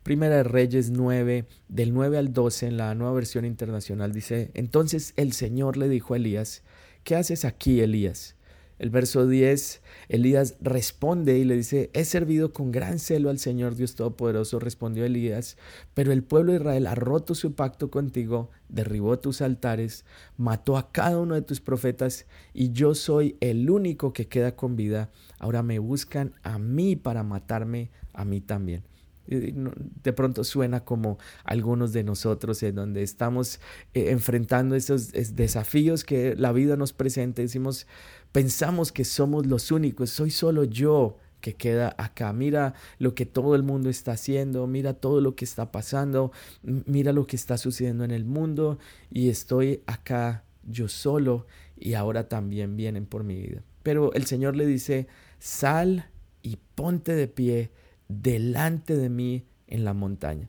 Primera 0.02 0.38
de 0.38 0.42
Reyes 0.42 0.90
9, 0.90 1.46
del 1.68 1.94
9 1.94 2.18
al 2.18 2.32
12 2.32 2.66
en 2.66 2.76
la 2.76 2.94
nueva 2.96 3.14
versión 3.14 3.44
internacional 3.44 4.12
dice, 4.12 4.50
entonces 4.54 5.14
el 5.16 5.32
Señor 5.32 5.76
le 5.76 5.88
dijo 5.88 6.14
a 6.14 6.16
Elías, 6.16 6.64
¿qué 7.04 7.14
haces 7.14 7.44
aquí, 7.44 7.80
Elías? 7.80 8.34
El 8.82 8.90
verso 8.90 9.28
10, 9.28 9.80
Elías 10.08 10.56
responde 10.60 11.38
y 11.38 11.44
le 11.44 11.54
dice, 11.54 11.90
he 11.92 12.04
servido 12.04 12.52
con 12.52 12.72
gran 12.72 12.98
celo 12.98 13.30
al 13.30 13.38
Señor 13.38 13.76
Dios 13.76 13.94
Todopoderoso, 13.94 14.58
respondió 14.58 15.04
Elías, 15.04 15.56
pero 15.94 16.10
el 16.10 16.24
pueblo 16.24 16.50
de 16.50 16.58
Israel 16.58 16.88
ha 16.88 16.96
roto 16.96 17.36
su 17.36 17.54
pacto 17.54 17.92
contigo, 17.92 18.50
derribó 18.68 19.20
tus 19.20 19.40
altares, 19.40 20.04
mató 20.36 20.76
a 20.76 20.90
cada 20.90 21.20
uno 21.20 21.36
de 21.36 21.42
tus 21.42 21.60
profetas 21.60 22.26
y 22.52 22.72
yo 22.72 22.96
soy 22.96 23.36
el 23.38 23.70
único 23.70 24.12
que 24.12 24.26
queda 24.26 24.56
con 24.56 24.74
vida. 24.74 25.12
Ahora 25.38 25.62
me 25.62 25.78
buscan 25.78 26.34
a 26.42 26.58
mí 26.58 26.96
para 26.96 27.22
matarme 27.22 27.92
a 28.12 28.24
mí 28.24 28.40
también 28.40 28.82
de 29.26 30.12
pronto 30.12 30.44
suena 30.44 30.84
como 30.84 31.18
algunos 31.44 31.92
de 31.92 32.02
nosotros 32.02 32.62
en 32.62 32.74
donde 32.74 33.02
estamos 33.02 33.60
eh, 33.94 34.10
enfrentando 34.10 34.74
esos 34.74 35.12
desafíos 35.34 36.04
que 36.04 36.34
la 36.36 36.52
vida 36.52 36.76
nos 36.76 36.92
presenta. 36.92 37.42
Decimos, 37.42 37.86
Pensamos 38.32 38.92
que 38.92 39.04
somos 39.04 39.46
los 39.46 39.70
únicos, 39.70 40.10
soy 40.10 40.30
solo 40.30 40.64
yo 40.64 41.18
que 41.42 41.54
queda 41.54 41.94
acá. 41.98 42.32
Mira 42.32 42.72
lo 42.98 43.14
que 43.14 43.26
todo 43.26 43.54
el 43.54 43.62
mundo 43.62 43.90
está 43.90 44.12
haciendo, 44.12 44.66
mira 44.66 44.94
todo 44.94 45.20
lo 45.20 45.36
que 45.36 45.44
está 45.44 45.70
pasando, 45.70 46.32
mira 46.62 47.12
lo 47.12 47.26
que 47.26 47.36
está 47.36 47.58
sucediendo 47.58 48.04
en 48.04 48.10
el 48.10 48.24
mundo 48.24 48.78
y 49.10 49.28
estoy 49.28 49.82
acá 49.86 50.44
yo 50.66 50.88
solo 50.88 51.46
y 51.76 51.94
ahora 51.94 52.28
también 52.28 52.76
vienen 52.76 53.04
por 53.04 53.24
mi 53.24 53.36
vida. 53.36 53.62
Pero 53.82 54.14
el 54.14 54.24
Señor 54.24 54.56
le 54.56 54.64
dice, 54.64 55.08
sal 55.38 56.08
y 56.42 56.56
ponte 56.74 57.14
de 57.14 57.28
pie 57.28 57.70
delante 58.08 58.96
de 58.96 59.10
mí 59.10 59.44
en 59.66 59.84
la 59.84 59.92
montaña. 59.92 60.48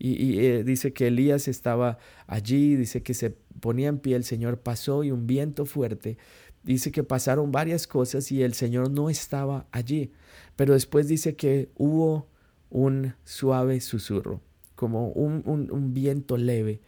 Y, 0.00 0.38
eh, 0.38 0.62
dice 0.62 0.92
que 0.92 1.08
Elías 1.08 1.48
estaba 1.48 1.98
allí, 2.28 2.76
dice 2.76 3.02
que 3.02 3.14
se 3.14 3.30
ponía 3.30 3.88
en 3.88 3.98
pie, 3.98 4.14
el 4.14 4.22
Señor 4.22 4.60
pasó 4.60 5.02
y 5.02 5.10
un 5.10 5.26
viento 5.26 5.66
fuerte 5.66 6.18
dice 6.72 6.92
que 6.92 7.02
pasaron 7.02 7.50
varias 7.50 7.86
cosas 7.86 8.30
y 8.30 8.42
el 8.42 8.54
Señor 8.54 8.90
no 8.90 9.08
estaba 9.10 9.66
allí. 9.72 10.12
Pero 10.56 10.74
después 10.74 11.08
dice 11.08 11.34
que 11.34 11.70
hubo 11.76 12.28
un 12.70 13.14
suave 13.24 13.80
susurro, 13.80 14.42
como 14.74 15.08
un, 15.08 15.94
viento 15.94 16.36
leve. 16.36 16.80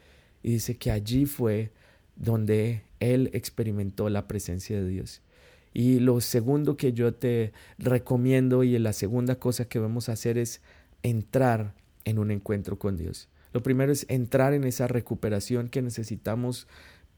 Y 0.43 0.53
dice 0.53 0.77
que 0.77 0.91
allí 0.91 1.27
fue 1.27 1.73
donde 2.17 2.83
él 2.99 3.31
experimentó 3.33 4.11
la 4.11 4.29
presencia 4.29 4.81
de 4.81 4.89
Dios. 4.89 5.23
Y 5.73 6.01
lo 6.01 6.21
segundo 6.21 6.77
que 6.77 6.93
yo 6.93 7.15
te 7.15 7.53
recomiendo 7.79 8.65
y 8.65 8.79
la 8.79 8.93
segunda 8.93 9.37
cosa 9.37 9.67
que 9.67 9.79
vamos 9.79 10.09
a 10.09 10.13
hacer 10.13 10.37
es 10.37 10.61
entrar 11.03 11.75
en 12.05 12.19
un 12.19 12.31
encuentro 12.31 12.79
con 12.79 12.97
Dios. 12.97 13.29
Lo 13.53 13.63
primero 13.63 13.93
es 13.93 14.05
entrar 14.09 14.53
en 14.53 14.65
esa 14.65 14.89
recuperación 14.89 15.69
que 15.69 15.81
necesitamos 15.83 16.67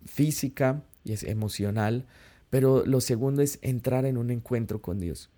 física 0.04 0.83
y 1.04 1.12
es 1.12 1.25
emocional, 1.25 2.07
pero 2.52 2.85
lo 2.85 3.00
segundo 3.00 3.40
es 3.40 3.59
entrar 3.62 4.04
en 4.04 4.18
un 4.18 4.30
encuentro 4.30 4.82
con 4.82 5.00
Dios. 5.00 5.30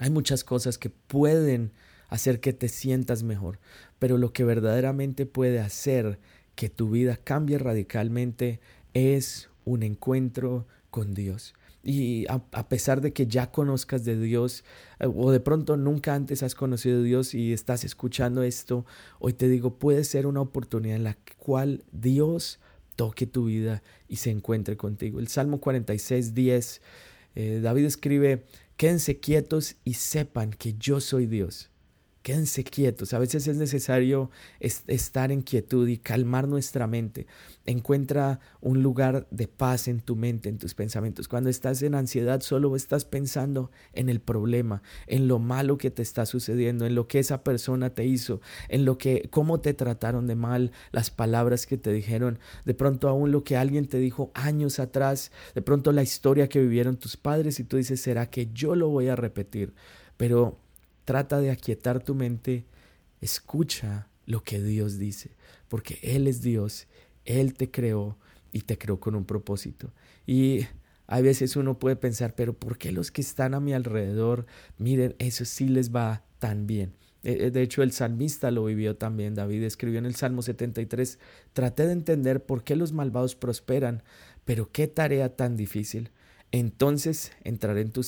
Hay 0.00 0.10
muchas 0.10 0.42
cosas 0.42 0.76
que 0.76 0.90
pueden 0.90 1.70
hacer 2.08 2.40
que 2.40 2.52
te 2.52 2.68
sientas 2.68 3.22
mejor, 3.22 3.60
pero 4.00 4.18
lo 4.18 4.32
que 4.32 4.42
verdaderamente 4.42 5.26
puede 5.26 5.60
hacer 5.60 6.18
que 6.56 6.70
tu 6.70 6.90
vida 6.90 7.16
cambie 7.16 7.56
radicalmente 7.56 8.58
es 8.94 9.48
un 9.64 9.84
encuentro 9.84 10.66
con 10.90 11.14
Dios. 11.14 11.54
Y 11.84 12.26
a, 12.28 12.68
pesar 12.68 13.00
de 13.00 13.12
que 13.12 13.28
ya 13.28 13.52
conozcas 13.52 14.04
de 14.04 14.18
Dios 14.18 14.64
eh, 14.98 15.06
o 15.06 15.30
de 15.30 15.38
pronto 15.38 15.76
nunca 15.76 16.16
antes 16.16 16.42
has 16.42 16.56
conocido 16.56 16.98
a 16.98 17.04
Dios 17.04 17.32
y 17.32 17.52
estás 17.52 17.84
escuchando 17.84 18.42
esto, 18.42 18.84
hoy 19.20 19.34
te 19.34 19.48
digo, 19.48 19.78
puede 19.78 20.02
ser 20.02 20.26
una 20.26 20.40
oportunidad 20.40 20.96
en 20.96 21.04
la 21.04 21.16
cual 21.36 21.84
Dios 21.92 22.58
toque 22.98 23.28
tu 23.28 23.44
vida 23.44 23.80
y 24.08 24.16
se 24.16 24.30
encuentre 24.30 24.76
contigo. 24.76 25.20
El 25.20 25.28
Salmo 25.28 25.60
46, 25.60 26.34
10, 26.34 26.82
eh, 27.36 27.60
David 27.62 27.84
escribe, 27.84 28.42
quédense 28.76 29.20
quietos 29.20 29.76
y 29.84 29.94
sepan 29.94 30.50
que 30.50 30.74
yo 30.74 31.00
soy 31.00 31.26
Dios. 31.26 31.70
Quédense 32.28 32.62
quietos. 32.62 33.14
A 33.14 33.18
veces 33.18 33.48
es 33.48 33.56
necesario 33.56 34.30
estar 34.60 35.32
en 35.32 35.40
quietud 35.40 35.88
y 35.88 35.96
calmar 35.96 36.46
nuestra 36.46 36.86
mente. 36.86 37.26
Encuentra 37.64 38.38
un 38.60 38.82
lugar 38.82 39.26
de 39.30 39.48
paz 39.48 39.88
en 39.88 40.02
tu 40.02 40.14
mente, 40.14 40.50
en 40.50 40.58
tus 40.58 40.74
pensamientos. 40.74 41.26
Cuando 41.26 41.48
estás 41.48 41.80
en 41.80 41.94
ansiedad, 41.94 42.42
solo 42.42 42.76
estás 42.76 43.06
pensando 43.06 43.70
en 43.94 44.10
el 44.10 44.20
problema, 44.20 44.82
en 45.06 45.26
lo 45.26 45.38
malo 45.38 45.78
que 45.78 45.90
te 45.90 46.02
está 46.02 46.26
sucediendo, 46.26 46.84
en 46.84 46.94
lo 46.94 47.08
que 47.08 47.18
esa 47.18 47.42
persona 47.42 47.94
te 47.94 48.04
hizo, 48.04 48.42
en 48.68 48.84
lo 48.84 48.98
que, 48.98 49.30
cómo 49.30 49.60
te 49.60 49.72
trataron 49.72 50.26
de 50.26 50.34
mal, 50.34 50.72
las 50.92 51.10
palabras 51.10 51.66
que 51.66 51.78
te 51.78 51.94
dijeron, 51.94 52.40
de 52.66 52.74
pronto 52.74 53.08
aún 53.08 53.32
lo 53.32 53.42
que 53.42 53.56
alguien 53.56 53.88
te 53.88 53.96
dijo 53.96 54.32
años 54.34 54.80
atrás, 54.80 55.32
de 55.54 55.62
pronto 55.62 55.92
la 55.92 56.02
historia 56.02 56.50
que 56.50 56.60
vivieron 56.60 56.98
tus 56.98 57.16
padres 57.16 57.58
y 57.58 57.64
tú 57.64 57.78
dices, 57.78 58.02
¿será 58.02 58.28
que 58.28 58.50
yo 58.52 58.74
lo 58.74 58.90
voy 58.90 59.08
a 59.08 59.16
repetir? 59.16 59.72
Pero 60.18 60.58
Trata 61.08 61.40
de 61.40 61.50
aquietar 61.50 62.04
tu 62.04 62.14
mente, 62.14 62.66
escucha 63.22 64.08
lo 64.26 64.42
que 64.42 64.62
Dios 64.62 64.98
dice, 64.98 65.30
porque 65.68 65.98
Él 66.02 66.26
es 66.26 66.42
Dios, 66.42 66.86
Él 67.24 67.54
te 67.54 67.70
creó 67.70 68.18
y 68.52 68.60
te 68.60 68.76
creó 68.76 69.00
con 69.00 69.14
un 69.14 69.24
propósito. 69.24 69.90
Y 70.26 70.66
a 71.06 71.22
veces 71.22 71.56
uno 71.56 71.78
puede 71.78 71.96
pensar, 71.96 72.34
pero 72.34 72.52
¿por 72.52 72.76
qué 72.76 72.92
los 72.92 73.10
que 73.10 73.22
están 73.22 73.54
a 73.54 73.60
mi 73.60 73.72
alrededor, 73.72 74.44
miren, 74.76 75.16
eso 75.18 75.46
sí 75.46 75.70
les 75.70 75.96
va 75.96 76.26
tan 76.40 76.66
bien? 76.66 76.92
Eh, 77.22 77.38
eh, 77.40 77.50
de 77.52 77.62
hecho, 77.62 77.82
el 77.82 77.92
salmista 77.92 78.50
lo 78.50 78.66
vivió 78.66 78.96
también. 78.96 79.34
David 79.34 79.62
escribió 79.62 79.98
en 79.98 80.04
el 80.04 80.14
Salmo 80.14 80.42
73, 80.42 81.18
traté 81.54 81.86
de 81.86 81.92
entender 81.92 82.44
por 82.44 82.64
qué 82.64 82.76
los 82.76 82.92
malvados 82.92 83.34
prosperan, 83.34 84.02
pero 84.44 84.70
qué 84.70 84.88
tarea 84.88 85.34
tan 85.36 85.56
difícil. 85.56 86.10
Entonces 86.52 87.32
entraré 87.44 87.80
en 87.80 87.92
tu 87.92 88.02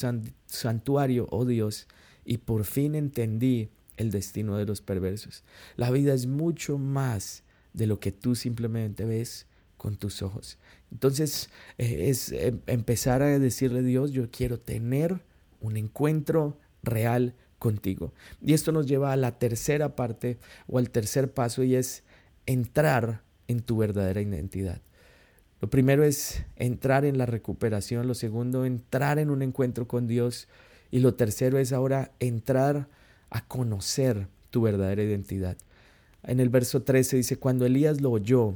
santuario, 0.44 1.28
oh 1.30 1.46
Dios, 1.46 1.88
y 2.24 2.38
por 2.38 2.64
fin 2.64 2.94
entendí 2.94 3.70
el 3.96 4.10
destino 4.10 4.56
de 4.56 4.66
los 4.66 4.80
perversos. 4.80 5.44
La 5.76 5.90
vida 5.90 6.14
es 6.14 6.26
mucho 6.26 6.78
más 6.78 7.44
de 7.72 7.86
lo 7.86 8.00
que 8.00 8.12
tú 8.12 8.34
simplemente 8.34 9.04
ves 9.04 9.46
con 9.76 9.96
tus 9.96 10.22
ojos. 10.22 10.58
Entonces 10.90 11.50
eh, 11.78 12.08
es 12.08 12.32
em, 12.32 12.60
empezar 12.66 13.22
a 13.22 13.38
decirle 13.38 13.80
a 13.80 13.82
Dios, 13.82 14.12
yo 14.12 14.30
quiero 14.30 14.58
tener 14.58 15.20
un 15.60 15.76
encuentro 15.76 16.58
real 16.82 17.34
contigo. 17.58 18.12
Y 18.42 18.54
esto 18.54 18.72
nos 18.72 18.86
lleva 18.86 19.12
a 19.12 19.16
la 19.16 19.38
tercera 19.38 19.94
parte 19.94 20.38
o 20.66 20.78
al 20.78 20.90
tercer 20.90 21.32
paso 21.32 21.62
y 21.62 21.76
es 21.76 22.02
entrar 22.46 23.22
en 23.48 23.60
tu 23.60 23.76
verdadera 23.76 24.20
identidad. 24.20 24.80
Lo 25.60 25.68
primero 25.68 26.04
es 26.04 26.44
entrar 26.56 27.04
en 27.04 27.18
la 27.18 27.26
recuperación, 27.26 28.08
lo 28.08 28.14
segundo, 28.14 28.64
entrar 28.64 29.18
en 29.18 29.28
un 29.28 29.42
encuentro 29.42 29.86
con 29.86 30.06
Dios 30.06 30.48
y 30.90 31.00
lo 31.00 31.14
tercero 31.14 31.58
es 31.58 31.72
ahora 31.72 32.12
entrar 32.18 32.88
a 33.30 33.46
conocer 33.46 34.28
tu 34.50 34.62
verdadera 34.62 35.02
identidad. 35.02 35.56
En 36.22 36.40
el 36.40 36.48
verso 36.48 36.82
13 36.82 37.16
dice, 37.16 37.36
cuando 37.36 37.64
Elías 37.64 38.00
lo 38.00 38.10
oyó, 38.10 38.54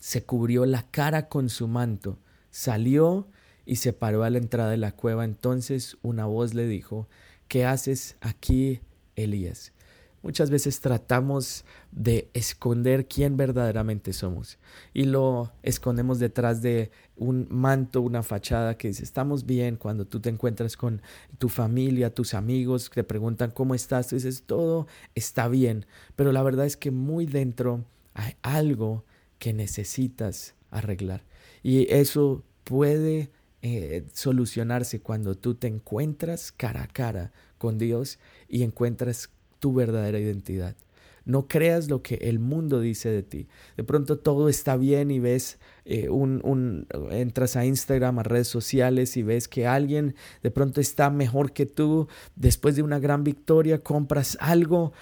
se 0.00 0.24
cubrió 0.24 0.66
la 0.66 0.90
cara 0.90 1.28
con 1.28 1.48
su 1.48 1.68
manto, 1.68 2.18
salió 2.50 3.28
y 3.64 3.76
se 3.76 3.92
paró 3.92 4.24
a 4.24 4.30
la 4.30 4.38
entrada 4.38 4.70
de 4.70 4.76
la 4.76 4.92
cueva. 4.92 5.24
Entonces 5.24 5.98
una 6.02 6.26
voz 6.26 6.54
le 6.54 6.66
dijo, 6.66 7.08
¿qué 7.48 7.64
haces 7.64 8.16
aquí, 8.20 8.80
Elías? 9.14 9.72
Muchas 10.22 10.50
veces 10.50 10.80
tratamos 10.80 11.64
de 11.92 12.28
esconder 12.34 13.06
quién 13.06 13.36
verdaderamente 13.36 14.12
somos 14.12 14.58
y 14.92 15.04
lo 15.04 15.52
escondemos 15.62 16.18
detrás 16.18 16.60
de 16.60 16.90
un 17.16 17.46
manto, 17.50 18.02
una 18.02 18.24
fachada 18.24 18.76
que 18.76 18.88
dice, 18.88 19.04
estamos 19.04 19.46
bien 19.46 19.76
cuando 19.76 20.06
tú 20.06 20.18
te 20.20 20.28
encuentras 20.28 20.76
con 20.76 21.02
tu 21.38 21.48
familia, 21.48 22.12
tus 22.12 22.34
amigos, 22.34 22.90
te 22.92 23.04
preguntan 23.04 23.52
cómo 23.52 23.74
estás, 23.76 24.08
tú 24.08 24.16
dices, 24.16 24.42
todo 24.44 24.88
está 25.14 25.46
bien, 25.46 25.86
pero 26.16 26.32
la 26.32 26.42
verdad 26.42 26.66
es 26.66 26.76
que 26.76 26.90
muy 26.90 27.26
dentro 27.26 27.84
hay 28.14 28.34
algo 28.42 29.04
que 29.38 29.52
necesitas 29.52 30.56
arreglar 30.70 31.24
y 31.62 31.92
eso 31.92 32.42
puede 32.64 33.30
eh, 33.62 34.04
solucionarse 34.12 35.00
cuando 35.00 35.36
tú 35.36 35.54
te 35.54 35.66
encuentras 35.66 36.52
cara 36.52 36.82
a 36.82 36.88
cara 36.88 37.32
con 37.56 37.78
Dios 37.78 38.18
y 38.48 38.62
encuentras 38.62 39.30
tu 39.58 39.72
verdadera 39.72 40.18
identidad. 40.18 40.76
No 41.28 41.46
creas 41.46 41.90
lo 41.90 42.02
que 42.02 42.14
el 42.22 42.38
mundo 42.38 42.80
dice 42.80 43.10
de 43.10 43.22
ti. 43.22 43.48
De 43.76 43.84
pronto 43.84 44.18
todo 44.18 44.48
está 44.48 44.78
bien 44.78 45.10
y 45.10 45.20
ves 45.20 45.58
eh, 45.84 46.08
un, 46.08 46.40
un, 46.42 46.86
entras 47.10 47.54
a 47.54 47.66
Instagram, 47.66 48.18
a 48.18 48.22
redes 48.22 48.48
sociales 48.48 49.14
y 49.18 49.22
ves 49.22 49.46
que 49.46 49.66
alguien 49.66 50.14
de 50.42 50.50
pronto 50.50 50.80
está 50.80 51.10
mejor 51.10 51.52
que 51.52 51.66
tú. 51.66 52.08
Después 52.34 52.76
de 52.76 52.82
una 52.82 52.98
gran 52.98 53.24
victoria, 53.24 53.82
compras 53.82 54.38
algo, 54.40 54.94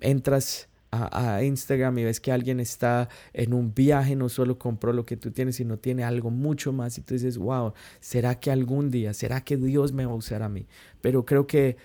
entras 0.00 0.68
a, 0.90 1.36
a, 1.36 1.44
Instagram 1.44 1.96
y 1.98 2.04
ves 2.04 2.18
que 2.18 2.32
alguien 2.32 2.58
está 2.58 3.08
en 3.32 3.54
un 3.54 3.72
viaje, 3.72 4.16
no 4.16 4.28
solo 4.28 4.58
compró 4.58 4.92
lo 4.92 5.06
que 5.06 5.16
tú 5.16 5.30
tienes, 5.30 5.56
sino 5.56 5.78
tiene 5.78 6.02
algo 6.02 6.30
mucho 6.30 6.72
más. 6.72 6.98
Y 6.98 7.02
tú 7.02 7.14
dices, 7.14 7.38
wow, 7.38 7.72
¿será 8.00 8.40
que 8.40 8.50
algún 8.50 8.90
día, 8.90 9.14
será 9.14 9.42
que 9.42 9.56
Dios 9.56 9.92
me 9.92 10.06
va 10.06 10.10
a 10.10 10.16
usar 10.16 10.42
a 10.42 10.48
mí? 10.48 10.66
Pero 11.00 11.24
creo 11.24 11.46
que 11.46 11.76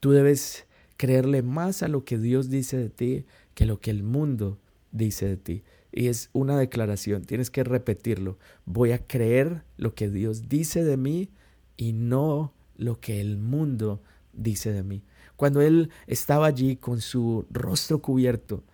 tú 0.00 0.12
debes 0.12 0.66
creerle 1.04 1.42
más 1.42 1.82
a 1.82 1.88
lo 1.88 2.06
que 2.06 2.16
Dios 2.16 2.48
dice 2.48 2.78
de 2.78 2.88
ti 2.88 3.26
que 3.52 3.66
lo 3.66 3.78
que 3.78 3.90
el 3.90 4.02
mundo 4.02 4.58
dice 4.90 5.26
de 5.26 5.36
ti. 5.36 5.62
Y 5.92 6.06
es 6.06 6.30
una 6.32 6.58
declaración, 6.58 7.26
tienes 7.26 7.50
que 7.50 7.62
repetirlo. 7.62 8.38
Voy 8.64 8.92
a 8.92 9.06
creer 9.06 9.64
lo 9.76 9.94
que 9.94 10.08
Dios 10.08 10.48
dice 10.48 10.82
de 10.82 10.96
mí 10.96 11.28
y 11.76 11.92
no 11.92 12.54
lo 12.78 13.00
que 13.00 13.20
el 13.20 13.36
mundo 13.36 14.00
dice 14.32 14.72
de 14.72 14.82
mí. 14.82 15.02
Cuando 15.36 15.60
él 15.60 15.90
estaba 16.06 16.46
allí 16.46 16.76
con 16.76 17.02
su 17.02 17.44
rostro 17.50 18.00
cubierto, 18.00 18.64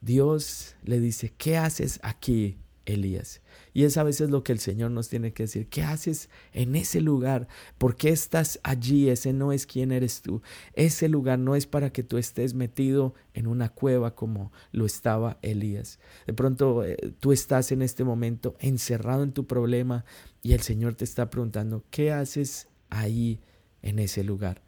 Dios 0.00 0.76
le 0.84 1.00
dice, 1.00 1.32
¿qué 1.36 1.56
haces 1.56 1.98
aquí, 2.04 2.58
Elías. 2.92 3.42
Y 3.72 3.84
es 3.84 3.96
a 3.96 4.02
veces 4.02 4.30
lo 4.30 4.42
que 4.42 4.52
el 4.52 4.58
Señor 4.58 4.90
nos 4.90 5.08
tiene 5.08 5.32
que 5.32 5.44
decir. 5.44 5.68
¿Qué 5.68 5.82
haces 5.82 6.28
en 6.52 6.74
ese 6.76 7.00
lugar? 7.00 7.48
¿Por 7.78 7.96
qué 7.96 8.10
estás 8.10 8.60
allí? 8.62 9.08
Ese 9.08 9.32
no 9.32 9.52
es 9.52 9.66
quien 9.66 9.92
eres 9.92 10.22
tú. 10.22 10.42
Ese 10.74 11.08
lugar 11.08 11.38
no 11.38 11.54
es 11.56 11.66
para 11.66 11.92
que 11.92 12.02
tú 12.02 12.18
estés 12.18 12.54
metido 12.54 13.14
en 13.34 13.46
una 13.46 13.68
cueva 13.68 14.14
como 14.14 14.52
lo 14.72 14.86
estaba 14.86 15.38
Elías. 15.42 15.98
De 16.26 16.32
pronto 16.32 16.84
eh, 16.84 16.96
tú 17.20 17.32
estás 17.32 17.72
en 17.72 17.82
este 17.82 18.04
momento 18.04 18.56
encerrado 18.58 19.22
en 19.22 19.32
tu 19.32 19.46
problema 19.46 20.04
y 20.42 20.52
el 20.52 20.60
Señor 20.60 20.94
te 20.94 21.04
está 21.04 21.30
preguntando, 21.30 21.84
¿qué 21.90 22.12
haces 22.12 22.68
ahí 22.88 23.40
en 23.82 23.98
ese 23.98 24.24
lugar? 24.24 24.62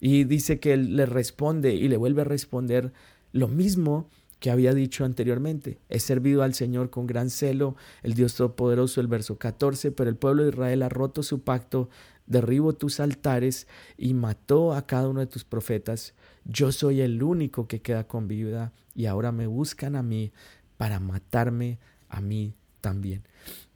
Y 0.00 0.24
dice 0.24 0.60
que 0.60 0.72
él 0.74 0.96
le 0.96 1.06
responde 1.06 1.74
y 1.74 1.88
le 1.88 1.96
vuelve 1.96 2.22
a 2.22 2.24
responder 2.24 2.92
lo 3.32 3.48
mismo 3.48 4.08
que 4.40 4.50
había 4.50 4.74
dicho 4.74 5.04
anteriormente. 5.04 5.78
He 5.88 6.00
servido 6.00 6.42
al 6.42 6.54
Señor 6.54 6.90
con 6.90 7.06
gran 7.06 7.30
celo, 7.30 7.76
el 8.02 8.14
Dios 8.14 8.34
Todopoderoso, 8.34 9.00
el 9.00 9.08
verso 9.08 9.38
14, 9.38 9.90
pero 9.92 10.10
el 10.10 10.16
pueblo 10.16 10.44
de 10.44 10.50
Israel 10.50 10.82
ha 10.82 10.88
roto 10.88 11.22
su 11.22 11.42
pacto, 11.42 11.88
derribo 12.26 12.74
tus 12.74 13.00
altares 13.00 13.66
y 13.96 14.14
mató 14.14 14.74
a 14.74 14.86
cada 14.86 15.08
uno 15.08 15.20
de 15.20 15.26
tus 15.26 15.44
profetas. 15.44 16.14
Yo 16.44 16.72
soy 16.72 17.00
el 17.00 17.22
único 17.22 17.66
que 17.66 17.82
queda 17.82 18.06
con 18.06 18.28
vida 18.28 18.72
y 18.94 19.06
ahora 19.06 19.32
me 19.32 19.46
buscan 19.46 19.96
a 19.96 20.02
mí 20.02 20.32
para 20.76 21.00
matarme 21.00 21.78
a 22.08 22.20
mí 22.20 22.54
también. 22.80 23.24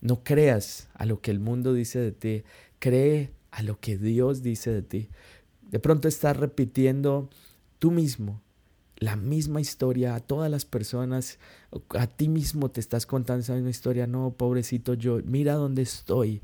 No 0.01 0.23
creas 0.23 0.89
a 0.95 1.07
lo 1.07 1.21
que 1.21 1.31
el 1.31 1.41
mundo 1.41 1.73
dice 1.73 1.99
de 1.99 2.13
ti, 2.13 2.45
cree 2.79 3.33
a 3.51 3.63
lo 3.63 3.81
que 3.81 3.99
Dios 3.99 4.43
dice 4.43 4.71
de 4.71 4.83
ti. 4.83 5.09
De 5.63 5.79
pronto 5.81 6.07
estás 6.07 6.37
repitiendo 6.37 7.31
tú 7.79 7.91
mismo 7.91 8.43
la 9.03 9.17
misma 9.17 9.61
historia 9.61 10.15
a 10.15 10.21
todas 10.21 10.49
las 10.49 10.65
personas, 10.65 11.41
a 11.89 12.07
ti 12.07 12.29
mismo 12.29 12.71
te 12.71 12.79
estás 12.79 13.05
contando 13.05 13.41
esa 13.41 13.55
misma 13.55 13.71
historia, 13.71 14.07
no, 14.07 14.31
pobrecito 14.31 14.95
yo, 14.95 15.19
mira 15.25 15.55
dónde 15.55 15.83
estoy, 15.83 16.41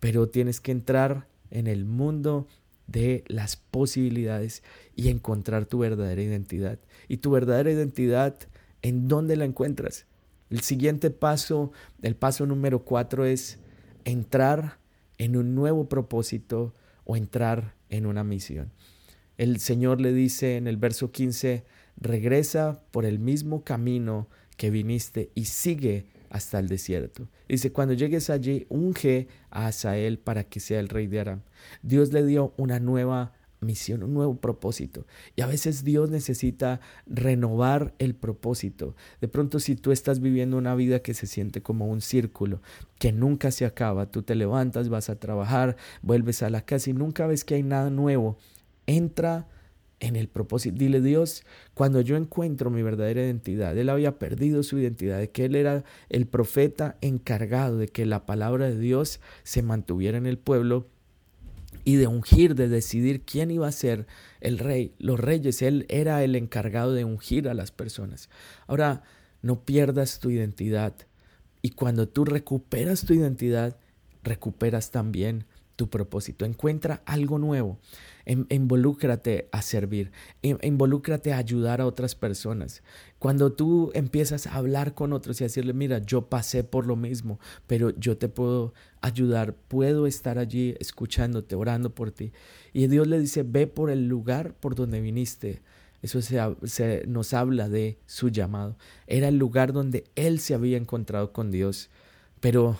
pero 0.00 0.26
tienes 0.30 0.60
que 0.60 0.72
entrar 0.72 1.28
en 1.50 1.66
el 1.66 1.84
mundo 1.84 2.46
de 2.86 3.22
las 3.28 3.56
posibilidades 3.56 4.62
y 4.96 5.10
encontrar 5.10 5.66
tu 5.66 5.80
verdadera 5.80 6.22
identidad. 6.22 6.78
Y 7.06 7.18
tu 7.18 7.32
verdadera 7.32 7.70
identidad, 7.70 8.34
¿en 8.80 9.06
dónde 9.06 9.36
la 9.36 9.44
encuentras? 9.44 10.06
El 10.48 10.60
siguiente 10.60 11.10
paso, 11.10 11.70
el 12.00 12.16
paso 12.16 12.46
número 12.46 12.82
cuatro 12.82 13.26
es 13.26 13.58
entrar 14.06 14.78
en 15.18 15.36
un 15.36 15.54
nuevo 15.54 15.86
propósito 15.90 16.72
o 17.04 17.14
entrar 17.14 17.74
en 17.90 18.06
una 18.06 18.24
misión. 18.24 18.72
El 19.36 19.60
Señor 19.60 20.00
le 20.00 20.14
dice 20.14 20.56
en 20.56 20.66
el 20.66 20.78
verso 20.78 21.12
15, 21.12 21.64
regresa 22.00 22.82
por 22.90 23.04
el 23.04 23.18
mismo 23.18 23.64
camino 23.64 24.28
que 24.56 24.70
viniste 24.70 25.30
y 25.34 25.46
sigue 25.46 26.06
hasta 26.28 26.58
el 26.58 26.68
desierto. 26.68 27.28
Dice, 27.48 27.72
cuando 27.72 27.94
llegues 27.94 28.30
allí, 28.30 28.66
unge 28.68 29.28
a 29.50 29.66
Asael 29.66 30.18
para 30.18 30.44
que 30.44 30.60
sea 30.60 30.80
el 30.80 30.88
rey 30.88 31.06
de 31.06 31.20
Aram. 31.20 31.42
Dios 31.82 32.12
le 32.12 32.24
dio 32.24 32.54
una 32.56 32.78
nueva 32.78 33.32
misión, 33.60 34.02
un 34.02 34.14
nuevo 34.14 34.36
propósito. 34.36 35.06
Y 35.36 35.42
a 35.42 35.46
veces 35.46 35.84
Dios 35.84 36.10
necesita 36.10 36.80
renovar 37.06 37.94
el 37.98 38.14
propósito. 38.14 38.94
De 39.20 39.28
pronto 39.28 39.60
si 39.60 39.76
tú 39.76 39.92
estás 39.92 40.20
viviendo 40.20 40.56
una 40.56 40.74
vida 40.74 41.00
que 41.00 41.14
se 41.14 41.26
siente 41.26 41.62
como 41.62 41.86
un 41.86 42.00
círculo, 42.00 42.62
que 42.98 43.12
nunca 43.12 43.50
se 43.50 43.66
acaba, 43.66 44.10
tú 44.10 44.22
te 44.22 44.34
levantas, 44.34 44.88
vas 44.88 45.10
a 45.10 45.16
trabajar, 45.16 45.76
vuelves 46.02 46.42
a 46.42 46.50
la 46.50 46.62
casa 46.62 46.90
y 46.90 46.94
nunca 46.94 47.26
ves 47.26 47.44
que 47.44 47.56
hay 47.56 47.62
nada 47.62 47.90
nuevo, 47.90 48.38
entra 48.86 49.48
en 50.00 50.16
el 50.16 50.28
propósito. 50.28 50.76
Dile 50.78 51.00
Dios, 51.00 51.44
cuando 51.74 52.00
yo 52.00 52.16
encuentro 52.16 52.70
mi 52.70 52.82
verdadera 52.82 53.22
identidad, 53.22 53.76
él 53.76 53.88
había 53.88 54.18
perdido 54.18 54.62
su 54.62 54.78
identidad, 54.78 55.18
de 55.18 55.30
que 55.30 55.44
él 55.44 55.54
era 55.54 55.84
el 56.08 56.26
profeta 56.26 56.96
encargado 57.00 57.78
de 57.78 57.88
que 57.88 58.06
la 58.06 58.26
palabra 58.26 58.68
de 58.68 58.78
Dios 58.78 59.20
se 59.42 59.62
mantuviera 59.62 60.18
en 60.18 60.26
el 60.26 60.38
pueblo 60.38 60.88
y 61.84 61.96
de 61.96 62.06
ungir, 62.06 62.54
de 62.54 62.68
decidir 62.68 63.22
quién 63.22 63.50
iba 63.50 63.68
a 63.68 63.72
ser 63.72 64.06
el 64.40 64.58
rey, 64.58 64.94
los 64.98 65.20
reyes, 65.20 65.62
él 65.62 65.86
era 65.88 66.24
el 66.24 66.34
encargado 66.34 66.92
de 66.92 67.04
ungir 67.04 67.48
a 67.48 67.54
las 67.54 67.70
personas. 67.70 68.28
Ahora, 68.66 69.02
no 69.42 69.64
pierdas 69.64 70.18
tu 70.18 70.30
identidad 70.30 70.94
y 71.62 71.70
cuando 71.70 72.08
tú 72.08 72.24
recuperas 72.24 73.04
tu 73.04 73.14
identidad, 73.14 73.78
recuperas 74.22 74.90
también 74.90 75.46
tu 75.80 75.88
propósito. 75.88 76.44
Encuentra 76.44 77.00
algo 77.06 77.38
nuevo. 77.38 77.78
involúcrate 78.26 79.48
a 79.50 79.62
servir. 79.62 80.12
involúcrate 80.42 81.32
a 81.32 81.38
ayudar 81.38 81.80
a 81.80 81.86
otras 81.86 82.14
personas. 82.14 82.82
Cuando 83.18 83.54
tú 83.54 83.90
empiezas 83.94 84.46
a 84.46 84.56
hablar 84.56 84.92
con 84.92 85.14
otros 85.14 85.40
y 85.40 85.44
a 85.44 85.46
decirle, 85.46 85.72
mira, 85.72 86.00
yo 86.00 86.28
pasé 86.28 86.64
por 86.64 86.86
lo 86.86 86.96
mismo, 86.96 87.40
pero 87.66 87.96
yo 87.98 88.18
te 88.18 88.28
puedo 88.28 88.74
ayudar, 89.00 89.54
puedo 89.54 90.06
estar 90.06 90.36
allí 90.38 90.74
escuchándote, 90.80 91.54
orando 91.54 91.94
por 91.94 92.10
ti. 92.10 92.30
Y 92.74 92.86
Dios 92.86 93.06
le 93.06 93.18
dice, 93.18 93.42
ve 93.42 93.66
por 93.66 93.88
el 93.88 94.06
lugar 94.06 94.52
por 94.52 94.74
donde 94.74 95.00
viniste. 95.00 95.62
Eso 96.02 96.20
se, 96.20 97.06
nos 97.06 97.32
habla 97.32 97.70
de 97.70 97.98
su 98.04 98.28
llamado. 98.28 98.76
Era 99.06 99.28
el 99.28 99.38
lugar 99.38 99.72
donde 99.72 100.04
él 100.14 100.40
se 100.40 100.52
había 100.52 100.76
encontrado 100.76 101.32
con 101.32 101.50
Dios. 101.50 101.88
Pero 102.40 102.78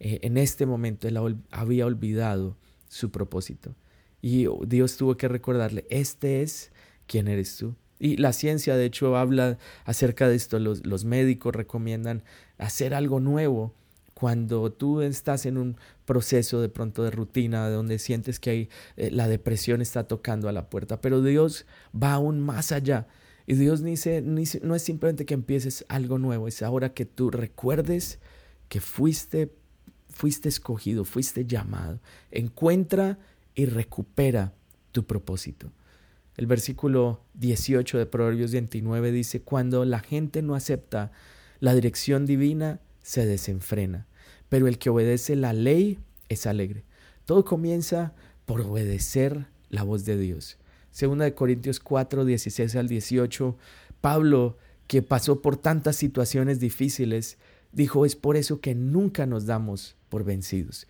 eh, 0.00 0.20
en 0.22 0.36
este 0.36 0.66
momento 0.66 1.08
él 1.08 1.18
había 1.50 1.86
olvidado 1.86 2.56
su 2.88 3.10
propósito. 3.10 3.74
Y 4.20 4.46
Dios 4.66 4.96
tuvo 4.96 5.16
que 5.16 5.28
recordarle, 5.28 5.86
este 5.90 6.42
es 6.42 6.72
quien 7.06 7.28
eres 7.28 7.56
tú. 7.56 7.74
Y 8.00 8.16
la 8.16 8.32
ciencia, 8.32 8.76
de 8.76 8.84
hecho, 8.84 9.16
habla 9.16 9.58
acerca 9.84 10.28
de 10.28 10.36
esto. 10.36 10.58
Los, 10.58 10.86
los 10.86 11.04
médicos 11.04 11.54
recomiendan 11.54 12.22
hacer 12.56 12.94
algo 12.94 13.18
nuevo 13.20 13.74
cuando 14.14 14.72
tú 14.72 15.00
estás 15.00 15.46
en 15.46 15.58
un 15.58 15.76
proceso 16.04 16.60
de 16.60 16.68
pronto 16.68 17.04
de 17.04 17.10
rutina, 17.10 17.68
donde 17.70 17.98
sientes 17.98 18.40
que 18.40 18.50
hay, 18.50 18.68
eh, 18.96 19.10
la 19.10 19.28
depresión 19.28 19.80
está 19.80 20.08
tocando 20.08 20.48
a 20.48 20.52
la 20.52 20.70
puerta. 20.70 21.00
Pero 21.00 21.22
Dios 21.22 21.66
va 21.94 22.14
aún 22.14 22.40
más 22.40 22.72
allá. 22.72 23.06
Y 23.46 23.54
Dios 23.54 23.82
dice, 23.82 24.20
no 24.20 24.74
es 24.74 24.82
simplemente 24.82 25.24
que 25.24 25.34
empieces 25.34 25.84
algo 25.88 26.18
nuevo, 26.18 26.48
es 26.48 26.62
ahora 26.62 26.92
que 26.92 27.06
tú 27.06 27.30
recuerdes 27.30 28.18
que 28.68 28.80
fuiste 28.80 29.54
fuiste 30.18 30.48
escogido, 30.48 31.04
fuiste 31.04 31.46
llamado. 31.46 32.00
Encuentra 32.32 33.20
y 33.54 33.66
recupera 33.66 34.52
tu 34.90 35.06
propósito. 35.06 35.70
El 36.36 36.48
versículo 36.48 37.22
18 37.34 37.98
de 37.98 38.06
Proverbios 38.06 38.50
29 38.50 39.12
dice, 39.12 39.42
cuando 39.42 39.84
la 39.84 40.00
gente 40.00 40.42
no 40.42 40.56
acepta 40.56 41.12
la 41.60 41.72
dirección 41.72 42.26
divina, 42.26 42.80
se 43.00 43.26
desenfrena, 43.26 44.08
pero 44.48 44.66
el 44.66 44.78
que 44.78 44.90
obedece 44.90 45.36
la 45.36 45.52
ley 45.52 46.00
es 46.28 46.46
alegre. 46.46 46.82
Todo 47.24 47.44
comienza 47.44 48.12
por 48.44 48.62
obedecer 48.62 49.46
la 49.70 49.84
voz 49.84 50.04
de 50.04 50.18
Dios. 50.18 50.58
Segunda 50.90 51.26
de 51.26 51.34
Corintios 51.34 51.78
4, 51.78 52.24
16 52.24 52.74
al 52.74 52.88
18, 52.88 53.56
Pablo, 54.00 54.58
que 54.88 55.02
pasó 55.02 55.42
por 55.42 55.56
tantas 55.56 55.94
situaciones 55.94 56.58
difíciles, 56.58 57.38
dijo, 57.70 58.04
es 58.04 58.16
por 58.16 58.36
eso 58.36 58.60
que 58.60 58.74
nunca 58.74 59.24
nos 59.24 59.46
damos 59.46 59.97
por 60.08 60.24
vencidos. 60.24 60.86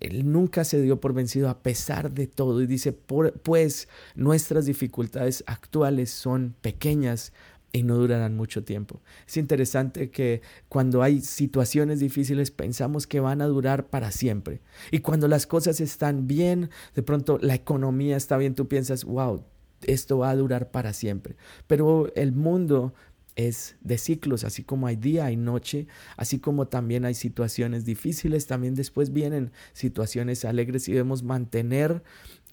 Él 0.00 0.30
nunca 0.30 0.64
se 0.64 0.82
dio 0.82 1.00
por 1.00 1.14
vencido 1.14 1.48
a 1.48 1.62
pesar 1.62 2.12
de 2.12 2.26
todo 2.26 2.60
y 2.60 2.66
dice, 2.66 2.92
pues 2.92 3.88
nuestras 4.14 4.66
dificultades 4.66 5.44
actuales 5.46 6.10
son 6.10 6.54
pequeñas 6.60 7.32
y 7.74 7.82
no 7.82 7.96
durarán 7.96 8.36
mucho 8.36 8.62
tiempo. 8.62 9.00
Es 9.26 9.36
interesante 9.36 10.10
que 10.10 10.42
cuando 10.68 11.02
hay 11.02 11.20
situaciones 11.20 11.98
difíciles 11.98 12.52
pensamos 12.52 13.06
que 13.08 13.18
van 13.18 13.42
a 13.42 13.46
durar 13.46 13.88
para 13.88 14.12
siempre. 14.12 14.60
Y 14.92 15.00
cuando 15.00 15.26
las 15.26 15.46
cosas 15.46 15.80
están 15.80 16.28
bien, 16.28 16.70
de 16.94 17.02
pronto 17.02 17.38
la 17.40 17.54
economía 17.54 18.16
está 18.16 18.36
bien, 18.36 18.54
tú 18.54 18.68
piensas, 18.68 19.04
wow, 19.04 19.44
esto 19.82 20.18
va 20.18 20.30
a 20.30 20.36
durar 20.36 20.70
para 20.70 20.92
siempre. 20.92 21.36
Pero 21.66 22.12
el 22.14 22.32
mundo 22.32 22.94
es 23.36 23.76
de 23.80 23.98
ciclos, 23.98 24.44
así 24.44 24.62
como 24.62 24.86
hay 24.86 24.96
día, 24.96 25.26
hay 25.26 25.36
noche, 25.36 25.86
así 26.16 26.38
como 26.38 26.68
también 26.68 27.04
hay 27.04 27.14
situaciones 27.14 27.84
difíciles, 27.84 28.46
también 28.46 28.74
después 28.74 29.12
vienen 29.12 29.50
situaciones 29.72 30.44
alegres 30.44 30.88
y 30.88 30.92
debemos 30.92 31.22
mantener 31.22 32.02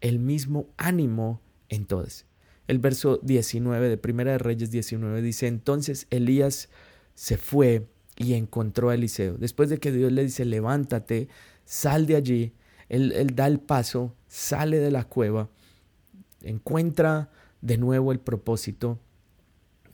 el 0.01 0.19
mismo 0.19 0.67
ánimo 0.77 1.41
en 1.69 1.85
todas. 1.85 2.25
El 2.67 2.79
verso 2.79 3.19
19 3.21 3.89
de 3.89 3.97
Primera 3.97 4.31
de 4.31 4.37
Reyes 4.39 4.71
19 4.71 5.21
dice, 5.21 5.47
entonces 5.47 6.07
Elías 6.09 6.69
se 7.13 7.37
fue 7.37 7.87
y 8.17 8.33
encontró 8.33 8.89
a 8.89 8.95
Eliseo. 8.95 9.37
Después 9.37 9.69
de 9.69 9.77
que 9.77 9.91
Dios 9.91 10.11
le 10.11 10.23
dice, 10.23 10.45
levántate, 10.45 11.27
sal 11.65 12.05
de 12.07 12.15
allí, 12.15 12.53
él, 12.89 13.11
él 13.11 13.35
da 13.35 13.47
el 13.47 13.59
paso, 13.59 14.15
sale 14.27 14.79
de 14.79 14.91
la 14.91 15.03
cueva, 15.03 15.49
encuentra 16.41 17.29
de 17.61 17.77
nuevo 17.77 18.11
el 18.11 18.19
propósito 18.19 18.99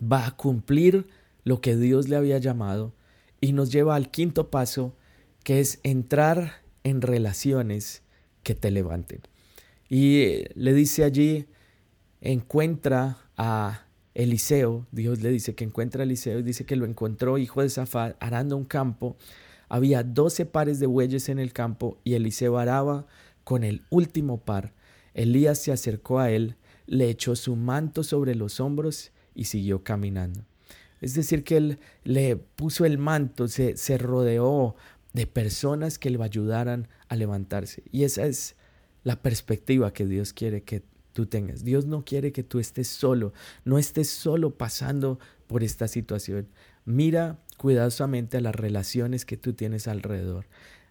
va 0.02 0.28
a 0.28 0.36
cumplir 0.36 1.08
lo 1.44 1.62
que 1.62 1.76
Dios 1.76 2.10
le 2.10 2.16
había 2.16 2.38
llamado 2.38 2.94
y 3.40 3.54
nos 3.54 3.72
lleva 3.72 3.96
al 3.96 4.10
quinto 4.12 4.50
paso, 4.50 4.96
que 5.44 5.60
es 5.60 5.80
entrar 5.84 6.62
en 6.84 7.02
relaciones 7.02 8.04
que 8.44 8.56
te 8.56 8.72
levanten. 8.72 9.22
Y 9.90 10.22
eh, 10.22 10.52
le 10.56 10.74
dice 10.74 11.04
allí, 11.04 11.48
encuentra 12.22 13.18
a 13.38 13.86
Eliseo, 14.14 14.88
Dios 14.92 15.22
le 15.22 15.30
dice 15.30 15.56
que 15.56 15.64
encuentra 15.64 16.02
a 16.02 16.06
Eliseo, 16.06 16.40
y 16.40 16.44
dice 16.44 16.66
que 16.66 16.76
lo 16.76 16.86
encontró 16.86 17.38
hijo 17.38 17.62
de 17.62 17.70
Zafar 17.70 18.18
arando 18.20 18.58
un 18.58 18.66
campo, 18.66 19.16
había 19.70 20.04
doce 20.04 20.46
pares 20.46 20.80
de 20.80 20.88
bueyes 20.88 21.30
en 21.30 21.40
el 21.40 21.54
campo 21.54 22.00
y 22.04 22.14
Eliseo 22.14 22.58
araba 22.58 23.06
con 23.44 23.64
el 23.64 23.84
último 23.90 24.40
par. 24.40 24.74
Elías 25.14 25.60
se 25.60 25.72
acercó 25.72 26.20
a 26.20 26.32
él, 26.32 26.56
le 26.86 27.10
echó 27.10 27.36
su 27.36 27.56
manto 27.56 28.04
sobre 28.04 28.36
los 28.36 28.60
hombros 28.60 29.12
y 29.38 29.46
siguió 29.46 29.84
caminando. 29.84 30.44
Es 31.00 31.14
decir, 31.14 31.44
que 31.44 31.58
él 31.58 31.80
le 32.04 32.36
puso 32.36 32.84
el 32.86 32.98
manto, 32.98 33.48
se, 33.48 33.78
se 33.78 33.98
rodeó 34.00 34.76
de 35.14 35.28
personas 35.28 36.00
que 36.00 36.10
le 36.10 36.22
ayudaran 36.22 36.88
a 37.08 37.16
levantarse. 37.16 37.84
Y 37.92 38.04
esa 38.04 38.26
es 38.26 38.56
la 39.04 39.22
perspectiva 39.22 39.94
que 39.94 40.08
Dios 40.08 40.34
quiere 40.34 40.64
que 40.64 40.84
tú 41.14 41.28
tengas. 41.28 41.64
Dios 41.64 41.86
no 41.86 42.04
quiere 42.04 42.32
que 42.32 42.44
tú 42.44 42.60
estés 42.60 42.88
solo, 42.88 43.32
no 43.64 43.78
estés 43.78 44.10
solo 44.10 44.58
pasando 44.58 45.20
por 45.46 45.64
esta 45.64 45.88
situación. 45.88 46.48
Mira 46.84 47.40
cuidadosamente 47.58 48.38
a 48.38 48.42
las 48.42 48.56
relaciones 48.56 49.26
que 49.26 49.38
tú 49.38 49.54
tienes 49.54 49.88
alrededor. 49.88 50.48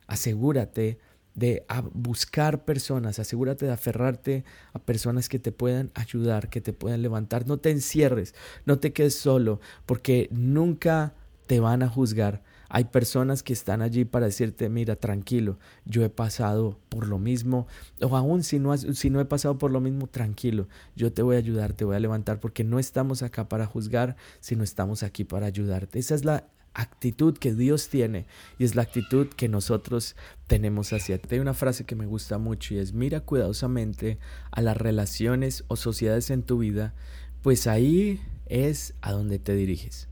Asegúrate 0.07 0.99
de 1.37 1.65
buscar 1.93 2.65
personas, 2.65 3.19
asegúrate 3.19 3.67
de 3.67 3.73
aferrarte 3.73 4.45
a 4.73 4.79
personas 4.79 5.29
que 5.29 5.39
te 5.39 5.53
puedan 5.53 5.93
ayudar, 5.95 6.49
que 6.49 6.63
te 6.63 6.73
puedan 6.73 7.03
levantar. 7.03 7.47
No 7.47 7.59
te 7.59 7.71
encierres, 7.71 8.35
no 8.65 8.79
te 8.79 8.93
quedes 8.93 9.15
solo, 9.15 9.61
porque 9.85 10.29
nunca 10.33 11.15
te 11.47 11.61
van 11.61 11.83
a 11.83 11.89
juzgar. 11.89 12.43
Hay 12.69 12.85
personas 12.85 13.43
que 13.43 13.53
están 13.53 13.83
allí 13.83 14.05
para 14.05 14.27
decirte, 14.27 14.69
mira, 14.69 14.97
tranquilo, 14.97 15.59
yo 15.85 16.05
he 16.05 16.11
pasado 16.11 16.79
por 16.89 17.07
lo 17.09 17.19
mismo, 17.19 17.67
o 18.01 18.17
aún 18.17 18.43
si 18.43 18.59
no, 18.59 18.77
si 18.77 19.11
no 19.11 19.21
he 19.21 19.25
pasado 19.25 19.59
por 19.59 19.71
lo 19.71 19.81
mismo, 19.81 20.07
tranquilo, 20.07 20.69
yo 20.95 21.13
te 21.13 21.23
voy 21.23 21.37
a 21.37 21.39
ayudar, 21.39 21.73
te 21.73 21.85
voy 21.85 21.97
a 21.97 22.01
levantar, 22.01 22.41
porque 22.41 22.65
no 22.65 22.79
estamos 22.79 23.23
acá 23.23 23.49
para 23.49 23.67
juzgar, 23.67 24.17
sino 24.41 24.65
estamos 24.65 25.03
aquí 25.03 25.25
para 25.25 25.47
ayudarte. 25.47 25.99
Esa 25.99 26.15
es 26.15 26.25
la 26.25 26.49
actitud 26.77 27.37
que 27.39 27.55
Dios 27.55 27.89
tiene 27.89 28.27
y 28.59 28.65
es 28.65 28.75
la 28.75 28.83
actitud 28.83 29.29
que 29.29 29.49
nosotros 29.49 30.15
tenemos 30.47 30.93
hacia 30.93 31.19
ti. 31.19 31.37
Hay 31.37 31.41
una 31.41 31.55
frase 31.55 31.85
que 31.85 31.97
me 31.97 32.07
gusta 32.07 32.39
mucho 32.39 32.75
y 32.75 32.79
es 32.79 32.93
mira 32.93 33.21
cuidadosamente 33.21 34.19
a 34.51 34.61
las 34.61 34.77
relaciones 34.77 35.65
o 35.69 35.77
sociedades 35.77 36.31
en 36.31 36.43
tu 36.43 36.59
vida, 36.59 36.95
pues 37.43 37.67
ahí 37.67 38.21
es 38.47 38.95
a 39.01 39.13
donde 39.13 39.39
te 39.39 39.55
diriges. 39.55 40.09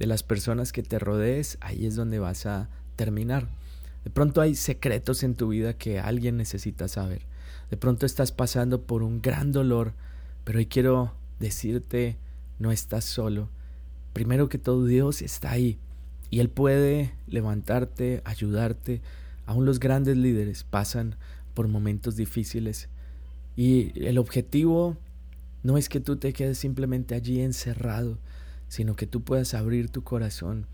De 0.00 0.06
las 0.06 0.22
personas 0.22 0.72
que 0.72 0.82
te 0.82 0.98
rodees, 0.98 1.58
ahí 1.60 1.86
es 1.86 1.94
donde 1.94 2.18
vas 2.18 2.46
a 2.46 2.70
terminar. 2.96 3.48
De 4.02 4.10
pronto 4.10 4.40
hay 4.40 4.54
secretos 4.54 5.22
en 5.22 5.34
tu 5.34 5.48
vida 5.48 5.74
que 5.74 6.00
alguien 6.00 6.38
necesita 6.38 6.88
saber. 6.88 7.22
De 7.70 7.76
pronto 7.76 8.06
estás 8.06 8.32
pasando 8.32 8.82
por 8.82 9.02
un 9.02 9.20
gran 9.20 9.52
dolor, 9.52 9.92
pero 10.44 10.58
hoy 10.58 10.66
quiero 10.66 11.12
decirte, 11.38 12.16
no 12.58 12.72
estás 12.72 13.04
solo. 13.04 13.50
Primero 14.12 14.48
que 14.48 14.58
todo, 14.58 14.86
Dios 14.86 15.20
está 15.20 15.52
ahí 15.52 15.78
y 16.30 16.40
Él 16.40 16.48
puede 16.48 17.12
levantarte, 17.26 18.22
ayudarte. 18.24 19.02
Aún 19.44 19.66
los 19.66 19.80
grandes 19.80 20.16
líderes 20.16 20.64
pasan 20.64 21.16
por 21.52 21.68
momentos 21.68 22.16
difíciles. 22.16 22.88
Y 23.54 23.92
el 24.02 24.16
objetivo 24.16 24.96
no 25.62 25.76
es 25.76 25.90
que 25.90 26.00
tú 26.00 26.16
te 26.16 26.32
quedes 26.32 26.56
simplemente 26.56 27.14
allí 27.14 27.40
encerrado, 27.40 28.16
sino 28.70 28.96
que 28.96 29.06
tú 29.06 29.20
puedas 29.20 29.52
abrir 29.52 29.90
tu 29.90 30.02
corazón 30.02 30.66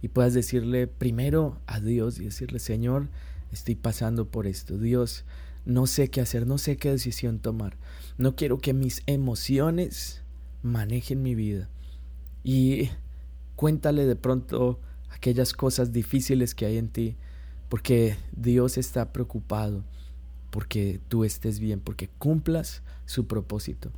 y 0.00 0.08
puedas 0.08 0.34
decirle 0.34 0.88
primero 0.88 1.60
a 1.66 1.78
Dios 1.78 2.18
y 2.18 2.24
decirle, 2.24 2.58
Señor, 2.58 3.10
estoy 3.52 3.76
pasando 3.76 4.26
por 4.26 4.48
esto. 4.48 4.76
Dios, 4.76 5.24
no 5.64 5.86
sé 5.86 6.08
qué 6.08 6.20
hacer, 6.20 6.48
no 6.48 6.58
sé 6.58 6.76
qué 6.76 6.90
decisión 6.90 7.38
tomar. 7.38 7.76
No 8.18 8.34
quiero 8.34 8.58
que 8.58 8.72
mis 8.72 9.02
emociones 9.06 10.22
manejen 10.64 11.22
mi 11.22 11.36
vida. 11.36 11.68
Y 12.42 12.90
cuéntale 13.54 14.06
de 14.06 14.16
pronto 14.16 14.80
aquellas 15.10 15.52
cosas 15.52 15.92
difíciles 15.92 16.56
que 16.56 16.66
hay 16.66 16.78
en 16.78 16.88
ti, 16.88 17.16
porque 17.68 18.16
Dios 18.32 18.78
está 18.78 19.12
preocupado 19.12 19.84
porque 20.52 21.00
tú 21.08 21.24
estés 21.24 21.58
bien, 21.58 21.80
porque 21.80 22.10
cumplas 22.18 22.82
su 23.06 23.26
propósito. 23.26 23.90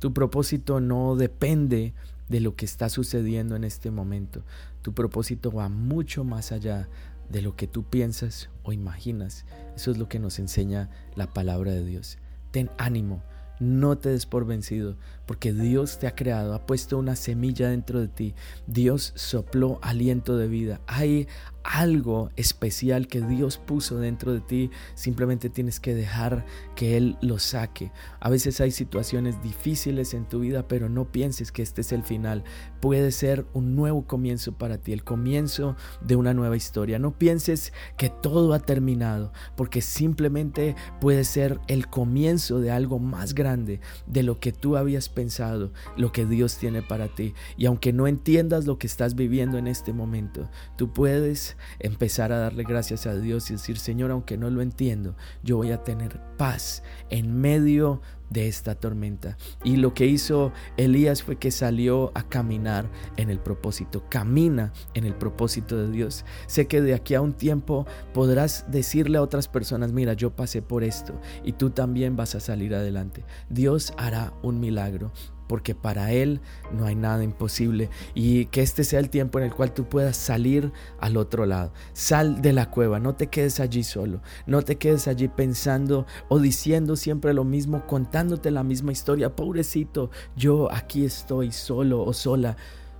Tu 0.00 0.12
propósito 0.12 0.80
no 0.80 1.14
depende 1.14 1.94
de 2.30 2.40
lo 2.40 2.54
que 2.54 2.64
está 2.64 2.88
sucediendo 2.88 3.56
en 3.56 3.64
este 3.64 3.90
momento. 3.90 4.42
Tu 4.80 4.94
propósito 4.94 5.50
va 5.50 5.68
mucho 5.68 6.24
más 6.24 6.52
allá 6.52 6.88
de 7.28 7.42
lo 7.42 7.56
que 7.56 7.66
tú 7.66 7.82
piensas 7.82 8.48
o 8.62 8.72
imaginas. 8.72 9.44
Eso 9.76 9.90
es 9.90 9.98
lo 9.98 10.08
que 10.08 10.20
nos 10.20 10.38
enseña 10.38 10.90
la 11.16 11.26
palabra 11.26 11.72
de 11.72 11.84
Dios. 11.84 12.18
Ten 12.52 12.70
ánimo, 12.78 13.22
no 13.58 13.98
te 13.98 14.10
des 14.10 14.26
por 14.26 14.46
vencido, 14.46 14.96
porque 15.26 15.52
Dios 15.52 15.98
te 15.98 16.06
ha 16.06 16.14
creado, 16.14 16.54
ha 16.54 16.66
puesto 16.66 16.98
una 16.98 17.16
semilla 17.16 17.68
dentro 17.68 18.00
de 18.00 18.08
ti. 18.08 18.34
Dios 18.66 19.12
sopló 19.16 19.80
aliento 19.82 20.36
de 20.36 20.46
vida. 20.46 20.80
Hay 20.86 21.26
algo 21.72 22.30
especial 22.36 23.06
que 23.06 23.20
Dios 23.20 23.58
puso 23.58 23.98
dentro 23.98 24.32
de 24.32 24.40
ti, 24.40 24.70
simplemente 24.94 25.50
tienes 25.50 25.78
que 25.78 25.94
dejar 25.94 26.44
que 26.74 26.96
Él 26.96 27.16
lo 27.20 27.38
saque. 27.38 27.92
A 28.18 28.28
veces 28.28 28.60
hay 28.60 28.72
situaciones 28.72 29.40
difíciles 29.40 30.12
en 30.14 30.28
tu 30.28 30.40
vida, 30.40 30.66
pero 30.66 30.88
no 30.88 31.12
pienses 31.12 31.52
que 31.52 31.62
este 31.62 31.82
es 31.82 31.92
el 31.92 32.02
final. 32.02 32.42
Puede 32.80 33.12
ser 33.12 33.46
un 33.52 33.76
nuevo 33.76 34.04
comienzo 34.04 34.52
para 34.52 34.78
ti, 34.78 34.92
el 34.92 35.04
comienzo 35.04 35.76
de 36.00 36.16
una 36.16 36.34
nueva 36.34 36.56
historia. 36.56 36.98
No 36.98 37.16
pienses 37.16 37.72
que 37.96 38.08
todo 38.08 38.52
ha 38.52 38.58
terminado, 38.58 39.32
porque 39.54 39.80
simplemente 39.80 40.74
puede 41.00 41.22
ser 41.22 41.60
el 41.68 41.86
comienzo 41.86 42.58
de 42.58 42.72
algo 42.72 42.98
más 42.98 43.32
grande 43.32 43.80
de 44.08 44.24
lo 44.24 44.40
que 44.40 44.50
tú 44.50 44.76
habías 44.76 45.08
pensado, 45.08 45.72
lo 45.96 46.10
que 46.10 46.26
Dios 46.26 46.56
tiene 46.56 46.82
para 46.82 47.14
ti. 47.14 47.32
Y 47.56 47.66
aunque 47.66 47.92
no 47.92 48.08
entiendas 48.08 48.66
lo 48.66 48.76
que 48.76 48.88
estás 48.88 49.14
viviendo 49.14 49.56
en 49.56 49.68
este 49.68 49.92
momento, 49.92 50.48
tú 50.76 50.92
puedes 50.92 51.56
empezar 51.78 52.32
a 52.32 52.38
darle 52.38 52.64
gracias 52.64 53.06
a 53.06 53.16
Dios 53.16 53.50
y 53.50 53.54
decir, 53.54 53.78
Señor, 53.78 54.10
aunque 54.10 54.36
no 54.36 54.50
lo 54.50 54.62
entiendo, 54.62 55.16
yo 55.42 55.56
voy 55.56 55.72
a 55.72 55.82
tener 55.82 56.20
paz 56.36 56.82
en 57.10 57.40
medio 57.40 58.00
de 58.30 58.46
esta 58.48 58.76
tormenta. 58.76 59.36
Y 59.64 59.76
lo 59.76 59.92
que 59.92 60.06
hizo 60.06 60.52
Elías 60.76 61.22
fue 61.22 61.36
que 61.36 61.50
salió 61.50 62.12
a 62.14 62.28
caminar 62.28 62.88
en 63.16 63.28
el 63.28 63.40
propósito. 63.40 64.04
Camina 64.08 64.72
en 64.94 65.04
el 65.04 65.14
propósito 65.14 65.76
de 65.76 65.90
Dios. 65.90 66.24
Sé 66.46 66.66
que 66.66 66.80
de 66.80 66.94
aquí 66.94 67.14
a 67.14 67.20
un 67.20 67.34
tiempo 67.34 67.86
podrás 68.14 68.64
decirle 68.70 69.18
a 69.18 69.22
otras 69.22 69.48
personas, 69.48 69.92
mira, 69.92 70.14
yo 70.14 70.34
pasé 70.34 70.62
por 70.62 70.84
esto 70.84 71.20
y 71.44 71.52
tú 71.52 71.70
también 71.70 72.16
vas 72.16 72.34
a 72.34 72.40
salir 72.40 72.74
adelante. 72.74 73.24
Dios 73.48 73.92
hará 73.96 74.32
un 74.42 74.60
milagro 74.60 75.12
porque 75.50 75.74
para 75.74 76.12
Él 76.12 76.40
no 76.70 76.86
hay 76.86 76.94
nada 76.94 77.24
imposible 77.24 77.90
y 78.14 78.46
que 78.46 78.62
este 78.62 78.84
sea 78.84 79.00
el 79.00 79.10
tiempo 79.10 79.40
en 79.40 79.46
el 79.46 79.52
cual 79.52 79.74
tú 79.74 79.88
puedas 79.88 80.16
salir 80.16 80.70
al 81.00 81.16
otro 81.16 81.44
lado. 81.44 81.72
Sal 81.92 82.40
de 82.40 82.52
la 82.52 82.70
cueva, 82.70 83.00
no 83.00 83.16
te 83.16 83.26
quedes 83.26 83.58
allí 83.58 83.82
solo, 83.82 84.22
no 84.46 84.62
te 84.62 84.76
quedes 84.76 85.08
allí 85.08 85.26
pensando 85.26 86.06
o 86.28 86.38
diciendo 86.38 86.94
siempre 86.94 87.34
lo 87.34 87.42
mismo, 87.42 87.84
contándote 87.88 88.52
la 88.52 88.62
misma 88.62 88.92
historia, 88.92 89.34
pobrecito, 89.34 90.12
yo 90.36 90.70
aquí 90.70 91.04
estoy 91.04 91.50
solo 91.50 92.04
o 92.04 92.12
sola, 92.12 92.56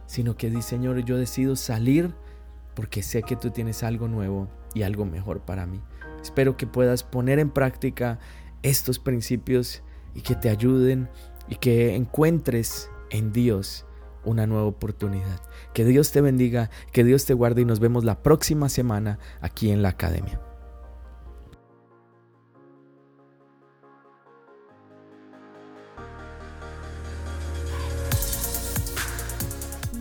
sino 0.06 0.36
que 0.36 0.50
di 0.50 0.60
Señor, 0.60 1.04
yo 1.04 1.18
decido 1.18 1.54
salir 1.54 2.12
porque 2.74 3.04
sé 3.04 3.22
que 3.22 3.36
tú 3.36 3.50
tienes 3.50 3.84
algo 3.84 4.08
nuevo 4.08 4.48
y 4.74 4.82
algo 4.82 5.04
mejor 5.04 5.38
para 5.42 5.66
mí. 5.66 5.80
Espero 6.20 6.56
que 6.56 6.66
puedas 6.66 7.04
poner 7.04 7.38
en 7.38 7.50
práctica 7.50 8.18
estos 8.64 8.98
principios 8.98 9.84
y 10.16 10.22
que 10.22 10.34
te 10.34 10.48
ayuden 10.48 11.08
y 11.50 11.56
que 11.56 11.94
encuentres 11.94 12.90
en 13.10 13.32
Dios 13.32 13.84
una 14.24 14.46
nueva 14.46 14.64
oportunidad. 14.64 15.40
Que 15.74 15.84
Dios 15.84 16.12
te 16.12 16.20
bendiga, 16.20 16.70
que 16.92 17.04
Dios 17.04 17.26
te 17.26 17.34
guarde 17.34 17.62
y 17.62 17.64
nos 17.64 17.80
vemos 17.80 18.04
la 18.04 18.22
próxima 18.22 18.68
semana 18.68 19.18
aquí 19.40 19.70
en 19.70 19.82
la 19.82 19.90
academia. 19.90 20.40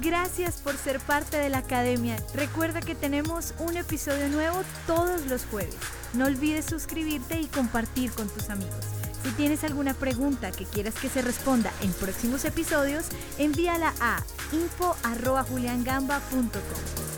Gracias 0.01 0.62
por 0.62 0.75
ser 0.75 0.99
parte 1.01 1.38
de 1.38 1.49
la 1.49 1.59
academia. 1.59 2.15
Recuerda 2.33 2.79
que 2.79 2.95
tenemos 2.95 3.53
un 3.59 3.75
episodio 3.75 4.29
nuevo 4.29 4.62
todos 4.88 5.25
los 5.27 5.45
jueves. 5.45 5.75
No 6.13 6.25
olvides 6.25 6.65
suscribirte 6.65 7.39
y 7.39 7.47
compartir 7.47 8.12
con 8.12 8.27
tus 8.29 8.49
amigos. 8.49 8.98
Si 9.23 9.32
tienes 9.32 9.63
alguna 9.63 9.93
pregunta 9.93 10.51
que 10.51 10.65
quieras 10.65 10.95
que 10.95 11.08
se 11.10 11.21
responda 11.21 11.71
en 11.82 11.93
próximos 11.93 12.43
episodios, 12.45 13.05
envíala 13.38 13.93
a 13.99 14.23
info.juliangamba.com. 14.51 17.08